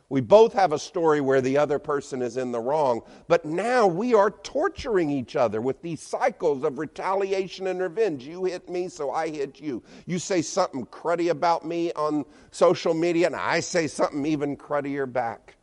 We 0.08 0.20
both 0.20 0.52
have 0.52 0.72
a 0.72 0.78
story 0.78 1.20
where 1.20 1.40
the 1.40 1.58
other 1.58 1.80
person 1.80 2.22
is 2.22 2.36
in 2.36 2.52
the 2.52 2.60
wrong, 2.60 3.02
but 3.26 3.44
now 3.44 3.88
we 3.88 4.14
are 4.14 4.30
torturing 4.30 5.10
each 5.10 5.34
other 5.34 5.60
with 5.60 5.82
these 5.82 6.00
cycles 6.00 6.62
of 6.62 6.78
retaliation 6.78 7.66
and 7.66 7.82
revenge. 7.82 8.24
You 8.24 8.44
hit 8.44 8.68
me, 8.68 8.88
so 8.88 9.10
I 9.10 9.28
hit 9.28 9.60
you. 9.60 9.82
You 10.06 10.20
say 10.20 10.42
something 10.42 10.86
cruddy 10.86 11.30
about 11.30 11.66
me 11.66 11.92
on 11.94 12.24
social 12.52 12.94
media, 12.94 13.26
and 13.26 13.34
I 13.34 13.58
say 13.58 13.88
something 13.88 14.24
even 14.24 14.54
cruddier 14.56 15.06
back. 15.06 15.55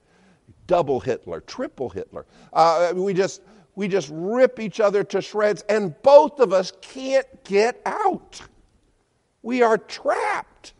Double 0.67 0.99
Hitler, 0.99 1.41
triple 1.41 1.89
Hitler. 1.89 2.25
Uh, 2.51 2.93
we 2.95 3.13
just 3.13 3.41
we 3.75 3.87
just 3.87 4.09
rip 4.11 4.59
each 4.59 4.79
other 4.79 5.03
to 5.03 5.21
shreds, 5.21 5.63
and 5.67 5.95
both 6.03 6.39
of 6.39 6.53
us 6.53 6.71
can't 6.81 7.27
get 7.43 7.81
out. 7.85 8.41
We 9.41 9.61
are 9.61 9.77
trapped. 9.77 10.73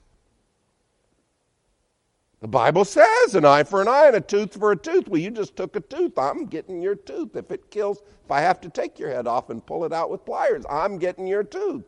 The 2.44 2.48
Bible 2.48 2.84
says 2.84 3.36
an 3.36 3.46
eye 3.46 3.64
for 3.64 3.82
an 3.82 3.88
eye 3.88 4.08
and 4.08 4.18
a 4.18 4.22
tooth 4.22 4.58
for 4.58 4.74
a 4.74 4.76
tooth. 4.76 5.08
Well, 5.08 5.22
you 5.22 5.32
just 5.32 5.56
took 5.56 5.78
a 5.78 5.80
tooth. 5.80 6.18
I'm 6.18 6.46
getting 6.46 6.82
your 6.82 6.96
tooth. 6.96 7.38
If 7.38 7.52
it 7.52 7.72
kills, 7.72 8.02
if 8.26 8.32
I 8.32 8.42
have 8.42 8.60
to 8.62 8.70
take 8.70 9.00
your 9.00 9.10
head 9.10 9.28
off 9.28 9.50
and 9.50 9.66
pull 9.66 9.86
it 9.86 9.94
out 9.94 10.10
with 10.10 10.26
pliers, 10.26 10.66
I'm 10.70 10.98
getting 10.98 11.26
your 11.26 11.46
tooth. 11.46 11.86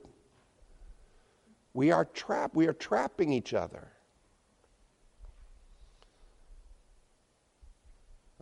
We 1.73 1.91
are 1.91 2.05
trapped. 2.05 2.55
We 2.55 2.67
are 2.67 2.73
trapping 2.73 3.33
each 3.33 3.53
other. 3.53 3.91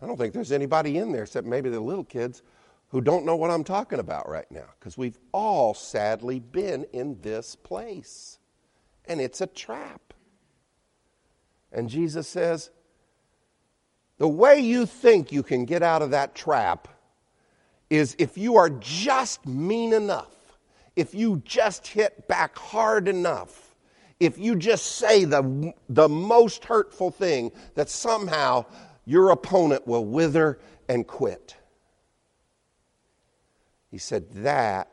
I 0.04 0.06
don't 0.06 0.18
think 0.18 0.34
there's 0.34 0.52
anybody 0.52 0.98
in 0.98 1.12
there 1.12 1.22
except 1.22 1.46
maybe 1.46 1.70
the 1.70 1.80
little 1.80 2.04
kids 2.04 2.42
who 2.88 3.00
don't 3.00 3.24
know 3.24 3.36
what 3.36 3.50
I'm 3.50 3.64
talking 3.64 4.00
about 4.00 4.28
right 4.28 4.50
now 4.50 4.66
because 4.78 4.98
we've 4.98 5.18
all 5.32 5.72
sadly 5.72 6.40
been 6.40 6.84
in 6.92 7.18
this 7.22 7.56
place. 7.56 8.38
And 9.06 9.18
it's 9.18 9.40
a 9.40 9.46
trap. 9.46 10.12
And 11.72 11.88
Jesus 11.88 12.28
says, 12.28 12.70
the 14.18 14.28
way 14.28 14.60
you 14.60 14.84
think 14.84 15.32
you 15.32 15.42
can 15.42 15.64
get 15.64 15.82
out 15.82 16.02
of 16.02 16.10
that 16.10 16.34
trap 16.34 16.86
is 17.88 18.14
if 18.18 18.36
you 18.36 18.56
are 18.56 18.68
just 18.68 19.46
mean 19.46 19.94
enough, 19.94 20.58
if 20.96 21.14
you 21.14 21.42
just 21.46 21.86
hit 21.86 22.28
back 22.28 22.58
hard 22.58 23.08
enough, 23.08 23.74
if 24.20 24.38
you 24.38 24.54
just 24.54 24.84
say 24.84 25.24
the, 25.24 25.72
the 25.88 26.10
most 26.10 26.66
hurtful 26.66 27.10
thing, 27.10 27.52
that 27.74 27.88
somehow 27.88 28.66
your 29.04 29.30
opponent 29.30 29.86
will 29.86 30.04
wither 30.04 30.58
and 30.88 31.06
quit. 31.06 31.56
He 33.90 33.98
said, 33.98 34.30
That 34.42 34.90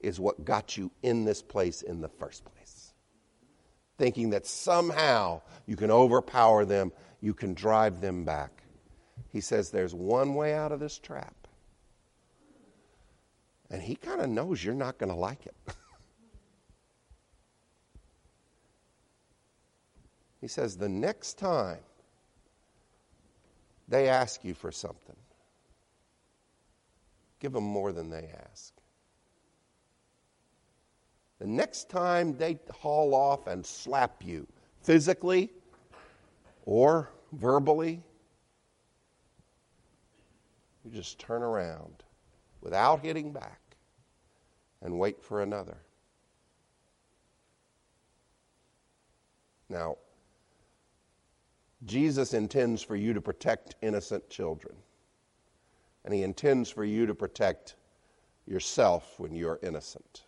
is 0.00 0.18
what 0.18 0.44
got 0.44 0.76
you 0.76 0.90
in 1.02 1.24
this 1.24 1.42
place 1.42 1.82
in 1.82 2.00
the 2.00 2.08
first 2.08 2.44
place. 2.44 2.92
Thinking 3.98 4.30
that 4.30 4.46
somehow 4.46 5.42
you 5.66 5.76
can 5.76 5.90
overpower 5.90 6.64
them, 6.64 6.92
you 7.20 7.34
can 7.34 7.54
drive 7.54 8.00
them 8.00 8.24
back. 8.24 8.62
He 9.30 9.40
says, 9.40 9.70
There's 9.70 9.94
one 9.94 10.34
way 10.34 10.54
out 10.54 10.72
of 10.72 10.80
this 10.80 10.98
trap. 10.98 11.34
And 13.70 13.80
he 13.80 13.94
kind 13.94 14.20
of 14.20 14.28
knows 14.28 14.62
you're 14.62 14.74
not 14.74 14.98
going 14.98 15.10
to 15.10 15.16
like 15.16 15.46
it. 15.46 15.54
he 20.42 20.48
says, 20.48 20.76
The 20.76 20.90
next 20.90 21.38
time 21.38 21.78
they 23.92 24.08
ask 24.08 24.42
you 24.42 24.54
for 24.54 24.72
something, 24.72 25.16
give 27.40 27.52
them 27.52 27.64
more 27.64 27.92
than 27.92 28.08
they 28.08 28.30
ask. 28.50 28.72
The 31.38 31.46
next 31.46 31.90
time 31.90 32.34
they 32.38 32.58
haul 32.70 33.14
off 33.14 33.46
and 33.46 33.66
slap 33.66 34.24
you, 34.24 34.46
physically 34.80 35.50
or 36.64 37.10
verbally, 37.32 38.02
you 40.82 40.90
just 40.90 41.18
turn 41.18 41.42
around 41.42 42.02
without 42.62 43.04
hitting 43.04 43.30
back 43.30 43.60
and 44.80 44.98
wait 44.98 45.22
for 45.22 45.42
another. 45.42 45.76
Now, 49.68 49.98
Jesus 51.84 52.34
intends 52.34 52.82
for 52.82 52.96
you 52.96 53.12
to 53.12 53.20
protect 53.20 53.74
innocent 53.82 54.28
children. 54.28 54.74
And 56.04 56.14
he 56.14 56.22
intends 56.22 56.70
for 56.70 56.84
you 56.84 57.06
to 57.06 57.14
protect 57.14 57.76
yourself 58.46 59.18
when 59.18 59.34
you're 59.34 59.58
innocent. 59.62 60.22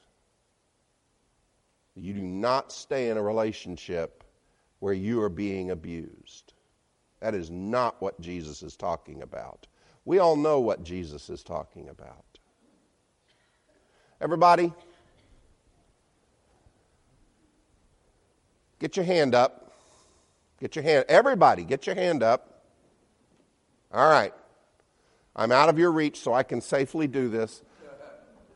You 1.96 2.12
do 2.12 2.22
not 2.22 2.72
stay 2.72 3.10
in 3.10 3.16
a 3.16 3.22
relationship 3.22 4.24
where 4.80 4.94
you 4.94 5.22
are 5.22 5.28
being 5.28 5.70
abused. 5.70 6.54
That 7.20 7.34
is 7.34 7.50
not 7.50 8.00
what 8.02 8.20
Jesus 8.20 8.62
is 8.62 8.76
talking 8.76 9.22
about. 9.22 9.66
We 10.04 10.18
all 10.18 10.36
know 10.36 10.60
what 10.60 10.84
Jesus 10.84 11.30
is 11.30 11.42
talking 11.42 11.88
about. 11.88 12.24
Everybody, 14.20 14.72
get 18.78 18.96
your 18.96 19.06
hand 19.06 19.34
up. 19.34 19.63
Get 20.60 20.76
your 20.76 20.82
hand, 20.82 21.04
everybody, 21.08 21.64
get 21.64 21.86
your 21.86 21.96
hand 21.96 22.22
up. 22.22 22.62
All 23.92 24.08
right. 24.08 24.32
I'm 25.36 25.50
out 25.52 25.68
of 25.68 25.78
your 25.78 25.90
reach, 25.90 26.20
so 26.20 26.32
I 26.32 26.42
can 26.42 26.60
safely 26.60 27.06
do 27.06 27.28
this. 27.28 27.62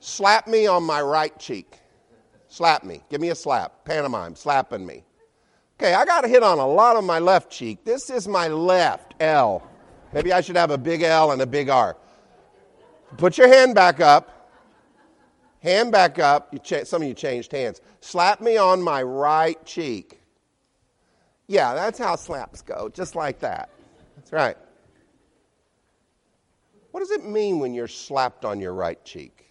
Slap 0.00 0.46
me 0.46 0.66
on 0.66 0.84
my 0.84 1.02
right 1.02 1.36
cheek. 1.38 1.78
Slap 2.48 2.84
me. 2.84 3.02
Give 3.10 3.20
me 3.20 3.30
a 3.30 3.34
slap. 3.34 3.84
Pantomime, 3.84 4.36
slapping 4.36 4.86
me. 4.86 5.04
Okay, 5.80 5.94
I 5.94 6.04
got 6.04 6.26
hit 6.26 6.42
on 6.42 6.58
a 6.58 6.66
lot 6.66 6.96
on 6.96 7.04
my 7.04 7.18
left 7.18 7.50
cheek. 7.50 7.84
This 7.84 8.10
is 8.10 8.26
my 8.26 8.48
left 8.48 9.14
L. 9.20 9.68
Maybe 10.12 10.32
I 10.32 10.40
should 10.40 10.56
have 10.56 10.70
a 10.70 10.78
big 10.78 11.02
L 11.02 11.32
and 11.32 11.42
a 11.42 11.46
big 11.46 11.68
R. 11.68 11.96
Put 13.16 13.38
your 13.38 13.48
hand 13.48 13.74
back 13.74 14.00
up. 14.00 14.50
Hand 15.60 15.92
back 15.92 16.18
up. 16.18 16.54
Cha- 16.64 16.84
some 16.84 17.02
of 17.02 17.08
you 17.08 17.14
changed 17.14 17.52
hands. 17.52 17.80
Slap 18.00 18.40
me 18.40 18.56
on 18.56 18.82
my 18.82 19.02
right 19.02 19.62
cheek. 19.64 20.17
Yeah, 21.48 21.74
that's 21.74 21.98
how 21.98 22.14
slaps 22.14 22.60
go, 22.60 22.90
just 22.90 23.16
like 23.16 23.40
that. 23.40 23.70
That's 24.16 24.32
right. 24.32 24.56
What 26.90 27.00
does 27.00 27.10
it 27.10 27.24
mean 27.24 27.58
when 27.58 27.74
you're 27.74 27.88
slapped 27.88 28.44
on 28.44 28.60
your 28.60 28.74
right 28.74 29.02
cheek? 29.04 29.46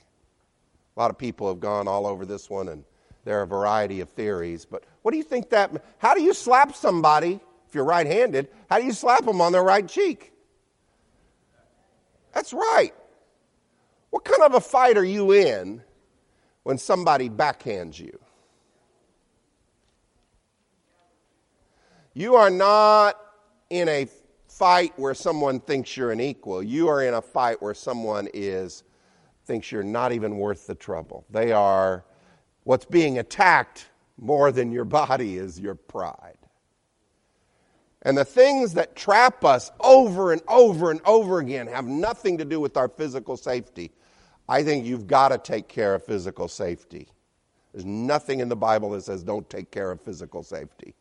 A 0.95 0.99
lot 0.99 1.10
of 1.10 1.17
people 1.17 1.47
have 1.47 1.60
gone 1.60 1.88
all 1.88 2.05
over 2.05 2.25
this 2.25 2.49
one, 2.49 2.69
and 2.69 2.83
there 3.25 3.39
are 3.39 3.43
a 3.43 3.47
variety 3.47 3.99
of 4.01 4.10
theories. 4.10 4.63
But 4.63 4.83
what 5.01 5.12
do 5.12 5.17
you 5.17 5.23
think 5.23 5.49
that? 5.49 5.71
How 5.97 6.13
do 6.13 6.21
you 6.21 6.33
slap 6.33 6.75
somebody 6.75 7.39
if 7.67 7.73
you're 7.73 7.83
right-handed? 7.83 8.49
How 8.69 8.79
do 8.79 8.86
you 8.86 8.93
slap 8.93 9.25
them 9.25 9.41
on 9.41 9.51
their 9.51 9.63
right 9.63 9.88
cheek? 9.88 10.33
That's 12.31 12.53
right. 12.53 12.93
What 14.12 14.23
kind 14.23 14.41
of 14.43 14.53
a 14.53 14.62
fight 14.62 14.97
are 14.97 15.05
you 15.05 15.31
in 15.31 15.81
when 16.63 16.77
somebody 16.77 17.29
backhands 17.29 17.99
you? 17.99 18.19
You 22.17 22.34
are 22.34 22.49
not 22.49 23.15
in 23.69 23.88
a 23.88 24.08
fight 24.47 24.91
where 24.95 25.13
someone 25.13 25.60
thinks 25.60 25.95
you're 25.95 26.12
an 26.12 26.19
equal. 26.19 26.63
You 26.63 26.88
are 26.88 27.03
in 27.03 27.13
a 27.13 27.21
fight 27.21 27.62
where 27.62 27.75
someone 27.75 28.27
is 28.34 28.84
thinks 29.45 29.71
you're 29.71 29.84
not 29.84 30.12
even 30.12 30.39
worth 30.39 30.65
the 30.65 30.73
trouble. 30.73 31.25
They 31.30 31.51
are 31.51 32.06
what's 32.63 32.86
being 32.86 33.19
attacked 33.19 33.89
more 34.17 34.51
than 34.51 34.71
your 34.71 34.84
body 34.84 35.38
is 35.38 35.60
your 35.60 35.75
pride. 35.75 36.39
And 38.01 38.17
the 38.17 38.25
things 38.25 38.73
that 38.73 38.95
trap 38.95 39.45
us 39.45 39.71
over 39.80 40.34
and 40.34 40.41
over 40.47 40.89
and 40.89 41.01
over 41.06 41.38
again 41.38 41.67
have 41.67 41.86
nothing 41.86 42.39
to 42.39 42.45
do 42.45 42.60
with 42.60 42.77
our 42.77 42.89
physical 42.89 43.38
safety. 43.38 43.91
I 44.49 44.63
think 44.63 44.88
you've 44.88 45.06
got 45.06 45.30
to 45.30 45.38
take 45.38 45.67
care 45.67 45.93
of 45.93 46.03
physical 46.03 46.47
safety. 46.47 47.10
There's 47.73 47.86
nothing 47.86 48.39
in 48.39 48.49
the 48.49 48.56
Bible 48.56 48.89
that 48.89 49.03
says 49.03 49.21
don't 49.21 49.47
take 49.51 49.69
care 49.69 49.91
of 49.91 50.01
physical 50.01 50.41
safety 50.41 50.95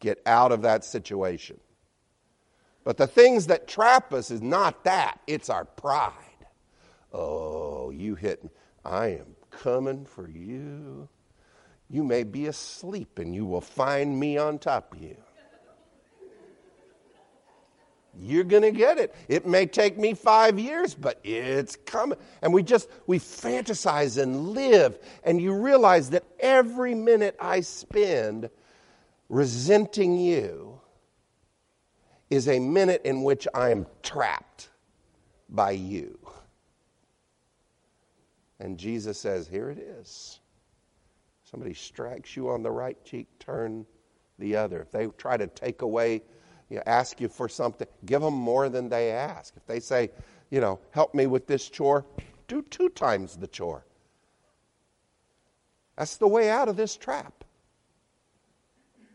get 0.00 0.20
out 0.26 0.52
of 0.52 0.62
that 0.62 0.84
situation. 0.84 1.60
But 2.84 2.96
the 2.96 3.06
things 3.06 3.46
that 3.46 3.68
trap 3.68 4.12
us 4.12 4.30
is 4.30 4.42
not 4.42 4.84
that, 4.84 5.20
it's 5.26 5.50
our 5.50 5.64
pride. 5.64 6.12
Oh, 7.12 7.90
you 7.90 8.14
hit 8.14 8.42
me. 8.42 8.50
I 8.84 9.08
am 9.08 9.36
coming 9.50 10.06
for 10.06 10.28
you. 10.28 11.08
You 11.90 12.04
may 12.04 12.22
be 12.22 12.46
asleep 12.46 13.18
and 13.18 13.34
you 13.34 13.44
will 13.44 13.60
find 13.60 14.18
me 14.18 14.38
on 14.38 14.58
top 14.58 14.94
of 14.94 15.02
you. 15.02 15.16
You're 18.18 18.44
going 18.44 18.62
to 18.62 18.72
get 18.72 18.98
it. 18.98 19.14
It 19.28 19.46
may 19.46 19.66
take 19.66 19.96
me 19.96 20.14
five 20.14 20.58
years, 20.58 20.94
but 20.94 21.20
it's 21.24 21.76
coming. 21.76 22.18
And 22.42 22.52
we 22.52 22.62
just, 22.62 22.88
we 23.06 23.18
fantasize 23.18 24.20
and 24.20 24.48
live. 24.48 24.98
And 25.22 25.40
you 25.40 25.54
realize 25.54 26.10
that 26.10 26.24
every 26.38 26.94
minute 26.94 27.36
I 27.40 27.60
spend 27.60 28.50
resenting 29.30 30.18
you 30.18 30.80
is 32.28 32.48
a 32.48 32.58
minute 32.58 33.00
in 33.04 33.22
which 33.22 33.48
I 33.54 33.70
am 33.70 33.86
trapped 34.02 34.68
by 35.48 35.70
you. 35.70 36.18
And 38.58 38.76
Jesus 38.76 39.18
says, 39.18 39.48
Here 39.48 39.70
it 39.70 39.78
is. 39.78 40.40
Somebody 41.44 41.74
strikes 41.74 42.36
you 42.36 42.50
on 42.50 42.62
the 42.62 42.70
right 42.70 43.02
cheek, 43.04 43.26
turn 43.38 43.86
the 44.38 44.56
other. 44.56 44.82
If 44.82 44.90
they 44.90 45.06
try 45.06 45.36
to 45.36 45.46
take 45.46 45.82
away, 45.82 46.22
you 46.68 46.76
know, 46.76 46.82
ask 46.86 47.20
you 47.20 47.28
for 47.28 47.48
something, 47.48 47.88
give 48.04 48.20
them 48.20 48.34
more 48.34 48.68
than 48.68 48.88
they 48.88 49.10
ask. 49.10 49.54
If 49.56 49.66
they 49.66 49.80
say, 49.80 50.10
you 50.50 50.60
know, 50.60 50.78
help 50.90 51.14
me 51.14 51.26
with 51.26 51.46
this 51.46 51.68
chore, 51.68 52.04
do 52.46 52.62
two 52.62 52.88
times 52.90 53.36
the 53.36 53.48
chore. 53.48 53.84
That's 55.96 56.16
the 56.16 56.28
way 56.28 56.50
out 56.50 56.68
of 56.68 56.76
this 56.76 56.96
trap. 56.96 57.44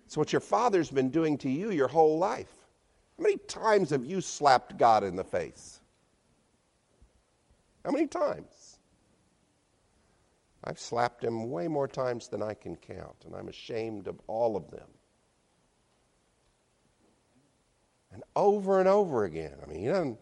It's 0.05 0.17
what 0.17 0.31
your 0.31 0.41
father's 0.41 0.91
been 0.91 1.09
doing 1.09 1.37
to 1.39 1.49
you 1.49 1.71
your 1.71 1.87
whole 1.87 2.17
life. 2.17 2.53
How 3.17 3.23
many 3.23 3.37
times 3.37 3.89
have 3.89 4.05
you 4.05 4.21
slapped 4.21 4.77
God 4.77 5.03
in 5.03 5.15
the 5.15 5.23
face? 5.23 5.79
How 7.83 7.91
many 7.91 8.07
times? 8.07 8.79
I've 10.63 10.79
slapped 10.79 11.23
him 11.23 11.51
way 11.51 11.67
more 11.67 11.87
times 11.87 12.27
than 12.27 12.41
I 12.41 12.55
can 12.55 12.75
count, 12.75 13.15
and 13.25 13.35
I'm 13.35 13.47
ashamed 13.47 14.07
of 14.07 14.19
all 14.27 14.57
of 14.57 14.71
them. 14.71 14.87
And 18.11 18.23
over 18.35 18.79
and 18.79 18.87
over 18.87 19.25
again. 19.25 19.57
I 19.61 19.67
mean, 19.67 19.81
he 19.81 19.87
doesn't, 19.87 20.19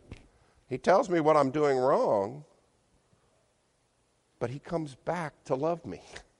he 0.67 0.77
tells 0.77 1.09
me 1.09 1.19
what 1.19 1.37
I'm 1.37 1.51
doing 1.51 1.77
wrong, 1.77 2.43
but 4.39 4.49
he 4.49 4.59
comes 4.59 4.95
back 4.95 5.33
to 5.45 5.55
love 5.55 5.85
me. 5.85 6.01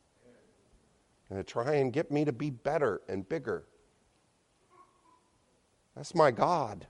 and 1.33 1.43
to 1.43 1.51
try 1.51 1.75
and 1.75 1.91
get 1.91 2.11
me 2.11 2.23
to 2.25 2.31
be 2.31 2.51
better 2.51 3.01
and 3.09 3.27
bigger. 3.27 3.63
That's 5.95 6.13
my 6.13 6.29
God. 6.29 6.85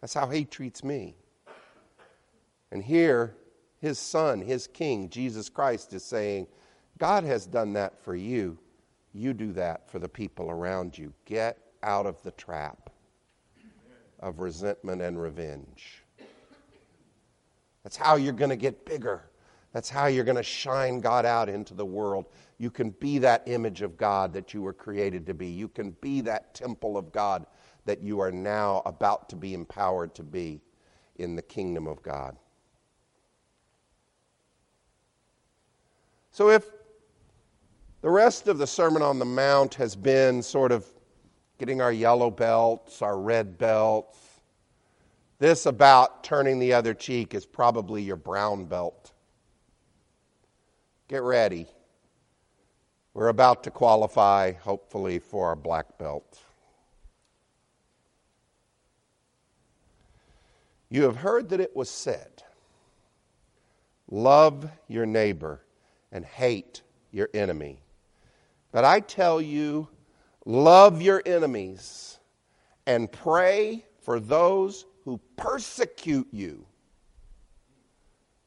That's 0.00 0.14
how 0.14 0.28
he 0.28 0.44
treats 0.44 0.84
me. 0.84 1.16
And 2.70 2.80
here, 2.80 3.36
his 3.80 3.98
son, 3.98 4.40
his 4.40 4.68
king, 4.68 5.10
Jesus 5.10 5.48
Christ, 5.48 5.92
is 5.92 6.04
saying, 6.04 6.46
God 6.98 7.24
has 7.24 7.46
done 7.46 7.72
that 7.72 8.00
for 8.00 8.14
you. 8.14 8.58
You 9.12 9.34
do 9.34 9.52
that 9.54 9.90
for 9.90 9.98
the 9.98 10.08
people 10.08 10.48
around 10.48 10.96
you. 10.96 11.12
Get 11.24 11.58
out 11.82 12.06
of 12.06 12.22
the 12.22 12.30
trap 12.32 12.90
of 14.20 14.38
resentment 14.38 15.02
and 15.02 15.20
revenge. 15.20 16.04
That's 17.82 17.96
how 17.96 18.14
you're 18.14 18.32
going 18.32 18.50
to 18.50 18.56
get 18.56 18.86
bigger. 18.86 19.24
That's 19.76 19.90
how 19.90 20.06
you're 20.06 20.24
going 20.24 20.38
to 20.38 20.42
shine 20.42 21.02
God 21.02 21.26
out 21.26 21.50
into 21.50 21.74
the 21.74 21.84
world. 21.84 22.24
You 22.56 22.70
can 22.70 22.92
be 22.92 23.18
that 23.18 23.42
image 23.44 23.82
of 23.82 23.98
God 23.98 24.32
that 24.32 24.54
you 24.54 24.62
were 24.62 24.72
created 24.72 25.26
to 25.26 25.34
be. 25.34 25.48
You 25.48 25.68
can 25.68 25.90
be 26.00 26.22
that 26.22 26.54
temple 26.54 26.96
of 26.96 27.12
God 27.12 27.44
that 27.84 28.00
you 28.00 28.18
are 28.20 28.32
now 28.32 28.80
about 28.86 29.28
to 29.28 29.36
be 29.36 29.52
empowered 29.52 30.14
to 30.14 30.22
be 30.22 30.62
in 31.16 31.36
the 31.36 31.42
kingdom 31.42 31.86
of 31.86 32.02
God. 32.02 32.38
So, 36.30 36.48
if 36.48 36.64
the 38.00 38.08
rest 38.08 38.48
of 38.48 38.56
the 38.56 38.66
Sermon 38.66 39.02
on 39.02 39.18
the 39.18 39.26
Mount 39.26 39.74
has 39.74 39.94
been 39.94 40.42
sort 40.42 40.72
of 40.72 40.86
getting 41.58 41.82
our 41.82 41.92
yellow 41.92 42.30
belts, 42.30 43.02
our 43.02 43.18
red 43.20 43.58
belts, 43.58 44.16
this 45.38 45.66
about 45.66 46.24
turning 46.24 46.58
the 46.58 46.72
other 46.72 46.94
cheek 46.94 47.34
is 47.34 47.44
probably 47.44 48.02
your 48.02 48.16
brown 48.16 48.64
belt. 48.64 49.12
Get 51.08 51.22
ready. 51.22 51.66
We're 53.14 53.28
about 53.28 53.62
to 53.64 53.70
qualify, 53.70 54.52
hopefully, 54.52 55.18
for 55.20 55.46
our 55.48 55.56
black 55.56 55.98
belt. 55.98 56.40
You 60.88 61.04
have 61.04 61.16
heard 61.16 61.48
that 61.50 61.60
it 61.60 61.74
was 61.74 61.90
said, 61.90 62.42
Love 64.10 64.70
your 64.88 65.06
neighbor 65.06 65.60
and 66.12 66.24
hate 66.24 66.82
your 67.10 67.28
enemy. 67.34 67.80
But 68.72 68.84
I 68.84 69.00
tell 69.00 69.40
you, 69.40 69.88
love 70.44 71.02
your 71.02 71.22
enemies 71.24 72.18
and 72.86 73.10
pray 73.10 73.84
for 74.00 74.20
those 74.20 74.86
who 75.04 75.20
persecute 75.36 76.28
you, 76.32 76.66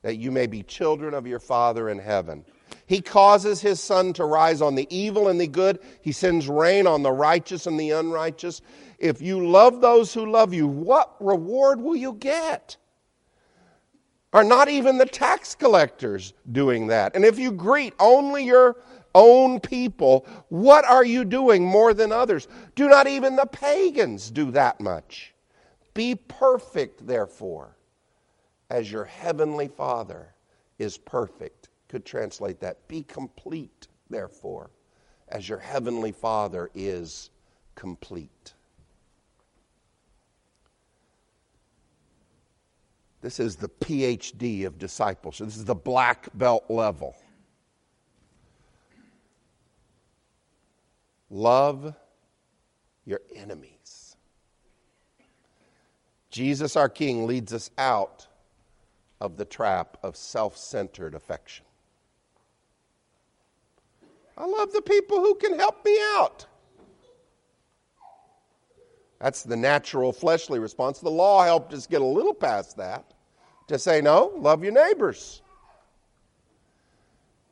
that 0.01 0.17
you 0.17 0.31
may 0.31 0.47
be 0.47 0.63
children 0.63 1.13
of 1.13 1.27
your 1.27 1.39
Father 1.39 1.89
in 1.89 1.99
heaven. 1.99 2.45
He 2.85 3.01
causes 3.01 3.61
his 3.61 3.79
sun 3.79 4.13
to 4.13 4.25
rise 4.25 4.61
on 4.61 4.75
the 4.75 4.87
evil 4.89 5.27
and 5.27 5.39
the 5.39 5.47
good. 5.47 5.79
He 6.01 6.11
sends 6.11 6.47
rain 6.47 6.87
on 6.87 7.03
the 7.03 7.11
righteous 7.11 7.67
and 7.67 7.79
the 7.79 7.91
unrighteous. 7.91 8.61
If 8.97 9.21
you 9.21 9.47
love 9.47 9.81
those 9.81 10.13
who 10.13 10.29
love 10.29 10.53
you, 10.53 10.67
what 10.67 11.15
reward 11.19 11.81
will 11.81 11.95
you 11.95 12.13
get? 12.13 12.77
Are 14.31 14.43
not 14.43 14.69
even 14.69 14.97
the 14.97 15.05
tax 15.05 15.55
collectors 15.55 16.33
doing 16.51 16.87
that? 16.87 17.15
And 17.15 17.25
if 17.25 17.39
you 17.39 17.51
greet 17.51 17.93
only 17.99 18.43
your 18.45 18.77
own 19.15 19.59
people, 19.59 20.25
what 20.49 20.85
are 20.85 21.05
you 21.05 21.25
doing 21.25 21.65
more 21.65 21.93
than 21.93 22.11
others? 22.11 22.47
Do 22.75 22.87
not 22.87 23.07
even 23.07 23.35
the 23.35 23.47
pagans 23.47 24.29
do 24.29 24.51
that 24.51 24.79
much. 24.79 25.33
Be 25.95 26.15
perfect, 26.15 27.07
therefore, 27.07 27.75
as 28.69 28.91
your 28.91 29.05
heavenly 29.05 29.67
Father 29.67 30.33
is 30.77 30.97
perfect. 30.97 31.69
Could 31.87 32.05
translate 32.05 32.59
that. 32.59 32.87
Be 32.87 33.03
complete, 33.03 33.87
therefore, 34.09 34.69
as 35.27 35.49
your 35.49 35.57
heavenly 35.57 36.11
Father 36.11 36.69
is 36.75 37.31
complete. 37.75 38.53
This 43.21 43.39
is 43.39 43.55
the 43.57 43.69
PhD 43.69 44.65
of 44.65 44.77
discipleship. 44.77 45.47
This 45.47 45.57
is 45.57 45.65
the 45.65 45.75
black 45.75 46.29
belt 46.35 46.65
level. 46.69 47.15
Love 51.29 51.93
your 53.05 53.21
enemies. 53.35 54.15
Jesus, 56.29 56.75
our 56.75 56.87
King, 56.87 57.27
leads 57.27 57.53
us 57.53 57.71
out 57.77 58.28
of 59.21 59.37
the 59.37 59.45
trap 59.45 59.97
of 60.03 60.15
self 60.15 60.57
centered 60.57 61.15
affection. 61.15 61.65
I 64.37 64.45
love 64.45 64.71
the 64.71 64.81
people 64.81 65.19
who 65.19 65.35
can 65.35 65.59
help 65.59 65.83
me 65.83 65.99
out. 66.15 66.45
That's 69.19 69.43
the 69.43 69.57
natural 69.57 70.13
fleshly 70.13 70.59
response. 70.59 70.99
The 70.99 71.09
law 71.09 71.43
helped 71.43 71.73
us 71.73 71.85
get 71.85 72.01
a 72.01 72.05
little 72.05 72.33
past 72.33 72.77
that 72.77 73.13
to 73.67 73.77
say, 73.77 73.99
no, 73.99 74.31
love 74.37 74.63
your 74.63 74.71
neighbors. 74.71 75.41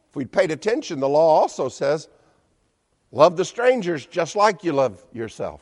If 0.09 0.15
we'd 0.15 0.31
paid 0.31 0.49
attention, 0.49 1.01
the 1.01 1.09
law 1.09 1.41
also 1.41 1.67
says, 1.67 2.07
love 3.11 3.35
the 3.35 3.43
strangers 3.43 4.05
just 4.05 4.37
like 4.37 4.63
you 4.63 4.71
love 4.71 5.03
yourself. 5.11 5.61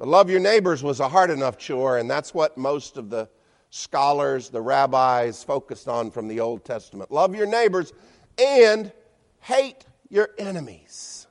But 0.00 0.08
love 0.08 0.30
your 0.30 0.40
neighbors 0.40 0.82
was 0.82 0.98
a 0.98 1.08
hard 1.08 1.30
enough 1.30 1.56
chore, 1.56 1.98
and 1.98 2.10
that's 2.10 2.34
what 2.34 2.58
most 2.58 2.96
of 2.96 3.08
the 3.08 3.28
scholars, 3.70 4.50
the 4.50 4.60
rabbis 4.60 5.42
focused 5.42 5.88
on 5.88 6.10
from 6.10 6.28
the 6.28 6.40
Old 6.40 6.64
Testament. 6.64 7.10
Love 7.10 7.34
your 7.34 7.46
neighbors 7.46 7.92
and 8.38 8.92
hate 9.40 9.86
your 10.08 10.30
enemies. 10.38 11.26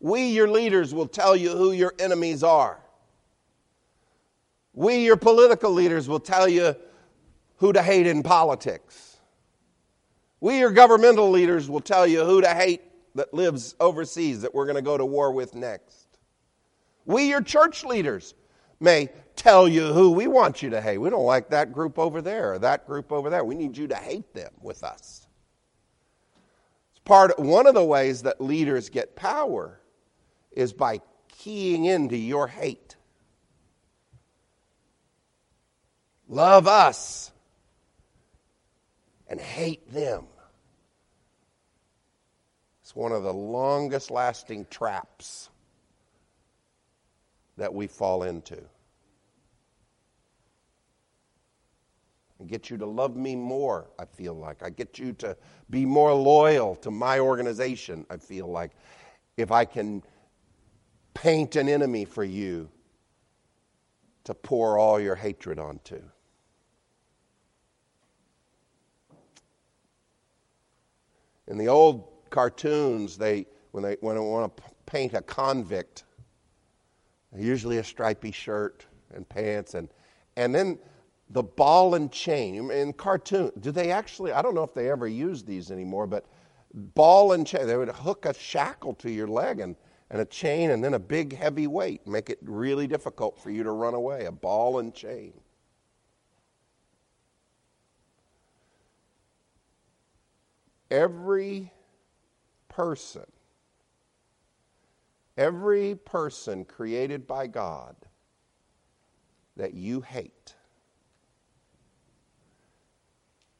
We, 0.00 0.28
your 0.28 0.48
leaders, 0.48 0.94
will 0.94 1.08
tell 1.08 1.34
you 1.34 1.50
who 1.50 1.72
your 1.72 1.94
enemies 1.98 2.42
are. 2.42 2.78
We, 4.72 5.04
your 5.04 5.16
political 5.16 5.72
leaders, 5.72 6.08
will 6.08 6.20
tell 6.20 6.48
you 6.48 6.76
who 7.56 7.72
to 7.72 7.82
hate 7.82 8.06
in 8.06 8.22
politics. 8.22 9.16
We, 10.40 10.60
your 10.60 10.70
governmental 10.70 11.30
leaders, 11.30 11.68
will 11.68 11.80
tell 11.80 12.06
you 12.06 12.24
who 12.24 12.40
to 12.40 12.48
hate 12.48 12.82
that 13.16 13.34
lives 13.34 13.74
overseas 13.80 14.42
that 14.42 14.54
we're 14.54 14.66
going 14.66 14.76
to 14.76 14.82
go 14.82 14.96
to 14.96 15.04
war 15.04 15.32
with 15.32 15.56
next. 15.56 15.97
We, 17.08 17.30
your 17.30 17.40
church 17.40 17.84
leaders, 17.84 18.34
may 18.80 19.08
tell 19.34 19.66
you 19.66 19.94
who 19.94 20.10
we 20.10 20.26
want 20.26 20.62
you 20.62 20.68
to 20.70 20.80
hate. 20.80 20.98
We 20.98 21.08
don't 21.08 21.24
like 21.24 21.48
that 21.48 21.72
group 21.72 21.98
over 21.98 22.20
there 22.20 22.52
or 22.52 22.58
that 22.58 22.86
group 22.86 23.10
over 23.10 23.30
there. 23.30 23.42
We 23.44 23.54
need 23.54 23.78
you 23.78 23.88
to 23.88 23.96
hate 23.96 24.34
them 24.34 24.52
with 24.60 24.84
us. 24.84 25.26
It's 26.90 27.00
part 27.00 27.38
one 27.38 27.66
of 27.66 27.74
the 27.74 27.82
ways 27.82 28.22
that 28.22 28.42
leaders 28.42 28.90
get 28.90 29.16
power 29.16 29.80
is 30.52 30.74
by 30.74 31.00
keying 31.28 31.86
into 31.86 32.16
your 32.16 32.46
hate. 32.46 32.96
Love 36.28 36.66
us 36.66 37.32
and 39.28 39.40
hate 39.40 39.90
them. 39.90 40.26
It's 42.82 42.94
one 42.94 43.12
of 43.12 43.22
the 43.22 43.32
longest 43.32 44.10
lasting 44.10 44.66
traps 44.68 45.48
that 47.58 47.72
we 47.72 47.86
fall 47.86 48.22
into. 48.22 48.58
I 52.40 52.44
get 52.44 52.70
you 52.70 52.78
to 52.78 52.86
love 52.86 53.16
me 53.16 53.34
more, 53.34 53.90
I 53.98 54.04
feel 54.04 54.34
like. 54.34 54.62
I 54.62 54.70
get 54.70 54.98
you 54.98 55.12
to 55.14 55.36
be 55.70 55.84
more 55.84 56.14
loyal 56.14 56.76
to 56.76 56.90
my 56.90 57.18
organization, 57.18 58.06
I 58.08 58.16
feel 58.16 58.46
like. 58.46 58.72
If 59.36 59.50
I 59.50 59.64
can 59.64 60.02
paint 61.14 61.56
an 61.56 61.68
enemy 61.68 62.04
for 62.04 62.22
you 62.22 62.70
to 64.22 64.34
pour 64.34 64.78
all 64.78 65.00
your 65.00 65.16
hatred 65.16 65.58
onto. 65.58 66.00
In 71.48 71.58
the 71.58 71.66
old 71.66 72.06
cartoons, 72.30 73.16
they 73.16 73.46
when 73.72 73.82
they 73.82 73.96
when 74.00 74.16
they 74.16 74.20
want 74.20 74.56
to 74.56 74.62
paint 74.86 75.14
a 75.14 75.22
convict, 75.22 76.04
usually 77.36 77.78
a 77.78 77.84
stripy 77.84 78.32
shirt 78.32 78.86
and 79.14 79.28
pants, 79.28 79.74
and 79.74 79.88
and 80.36 80.54
then 80.54 80.78
the 81.30 81.42
ball 81.42 81.94
and 81.94 82.10
chain 82.10 82.70
in 82.70 82.92
cartoon. 82.92 83.52
Do 83.60 83.70
they 83.70 83.90
actually? 83.90 84.32
I 84.32 84.42
don't 84.42 84.54
know 84.54 84.62
if 84.62 84.74
they 84.74 84.90
ever 84.90 85.06
use 85.06 85.42
these 85.42 85.70
anymore, 85.70 86.06
but 86.06 86.26
ball 86.72 87.32
and 87.32 87.46
chain. 87.46 87.66
They 87.66 87.76
would 87.76 87.88
hook 87.88 88.26
a 88.26 88.34
shackle 88.34 88.94
to 88.94 89.10
your 89.10 89.28
leg 89.28 89.60
and 89.60 89.76
and 90.10 90.20
a 90.20 90.24
chain 90.24 90.70
and 90.70 90.82
then 90.82 90.94
a 90.94 90.98
big 90.98 91.36
heavy 91.36 91.66
weight 91.66 92.06
make 92.06 92.30
it 92.30 92.38
really 92.42 92.86
difficult 92.86 93.38
for 93.38 93.50
you 93.50 93.62
to 93.62 93.72
run 93.72 93.94
away 93.94 94.24
a 94.24 94.32
ball 94.32 94.78
and 94.78 94.94
chain 94.94 95.32
every 100.90 101.70
person 102.68 103.26
every 105.38 105.94
person 105.94 106.66
created 106.66 107.26
by 107.26 107.46
god 107.46 107.96
that 109.56 109.72
you 109.72 110.02
hate 110.02 110.54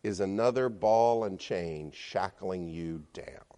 is 0.03 0.21
another 0.21 0.69
ball 0.69 1.25
and 1.25 1.41
chain 1.41 1.91
shackling 1.91 2.69
you 2.69 3.03
down 3.15 3.49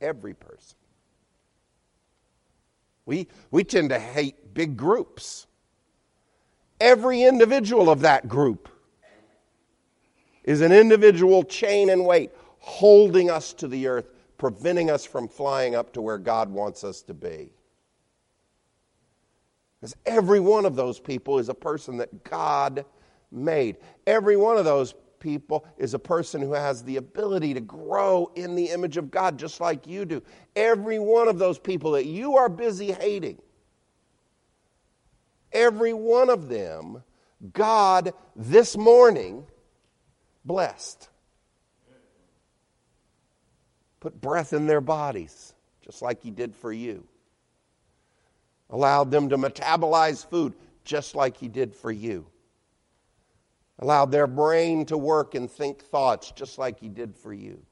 Every 0.00 0.34
person. 0.34 0.76
We, 3.06 3.28
we 3.50 3.64
tend 3.64 3.90
to 3.90 3.98
hate 3.98 4.52
big 4.52 4.76
groups. 4.76 5.46
Every 6.80 7.22
individual 7.22 7.88
of 7.88 8.00
that 8.00 8.28
group 8.28 8.68
is 10.44 10.60
an 10.60 10.72
individual 10.72 11.44
chain 11.44 11.88
and 11.90 12.04
weight 12.04 12.30
holding 12.58 13.30
us 13.30 13.52
to 13.54 13.68
the 13.68 13.86
earth, 13.86 14.10
preventing 14.38 14.90
us 14.90 15.04
from 15.04 15.28
flying 15.28 15.74
up 15.74 15.92
to 15.94 16.02
where 16.02 16.18
God 16.18 16.50
wants 16.50 16.84
us 16.84 17.02
to 17.02 17.14
be. 17.14 17.50
Because 19.80 19.96
every 20.06 20.40
one 20.40 20.64
of 20.64 20.76
those 20.76 20.98
people 20.98 21.38
is 21.38 21.48
a 21.48 21.54
person 21.54 21.98
that 21.98 22.24
God 22.24 22.84
made. 23.30 23.76
Every 24.06 24.36
one 24.36 24.56
of 24.56 24.64
those 24.64 24.94
people 25.18 25.66
is 25.76 25.94
a 25.94 25.98
person 25.98 26.40
who 26.40 26.52
has 26.52 26.82
the 26.82 26.96
ability 26.96 27.54
to 27.54 27.60
grow 27.60 28.30
in 28.34 28.54
the 28.54 28.66
image 28.66 28.96
of 28.96 29.10
God 29.10 29.38
just 29.38 29.60
like 29.60 29.86
you 29.86 30.04
do. 30.04 30.22
Every 30.54 30.98
one 30.98 31.28
of 31.28 31.38
those 31.38 31.58
people 31.58 31.92
that 31.92 32.06
you 32.06 32.36
are 32.36 32.48
busy 32.48 32.92
hating, 32.92 33.38
every 35.52 35.92
one 35.92 36.30
of 36.30 36.48
them, 36.48 37.02
God 37.52 38.12
this 38.34 38.76
morning 38.76 39.46
blessed. 40.44 41.08
Put 44.06 44.20
breath 44.20 44.52
in 44.52 44.66
their 44.66 44.80
bodies, 44.80 45.54
just 45.84 46.00
like 46.00 46.22
He 46.22 46.30
did 46.30 46.54
for 46.54 46.72
you. 46.72 47.04
Allowed 48.70 49.10
them 49.10 49.28
to 49.30 49.36
metabolize 49.36 50.24
food, 50.24 50.54
just 50.84 51.16
like 51.16 51.36
He 51.36 51.48
did 51.48 51.74
for 51.74 51.90
you 51.90 52.26
allowed 53.78 54.10
their 54.10 54.26
brain 54.26 54.84
to 54.86 54.96
work 54.96 55.34
and 55.34 55.50
think 55.50 55.82
thoughts 55.82 56.32
just 56.32 56.58
like 56.58 56.78
He 56.80 56.88
did 56.88 57.14
for 57.14 57.32
you. 57.32 57.62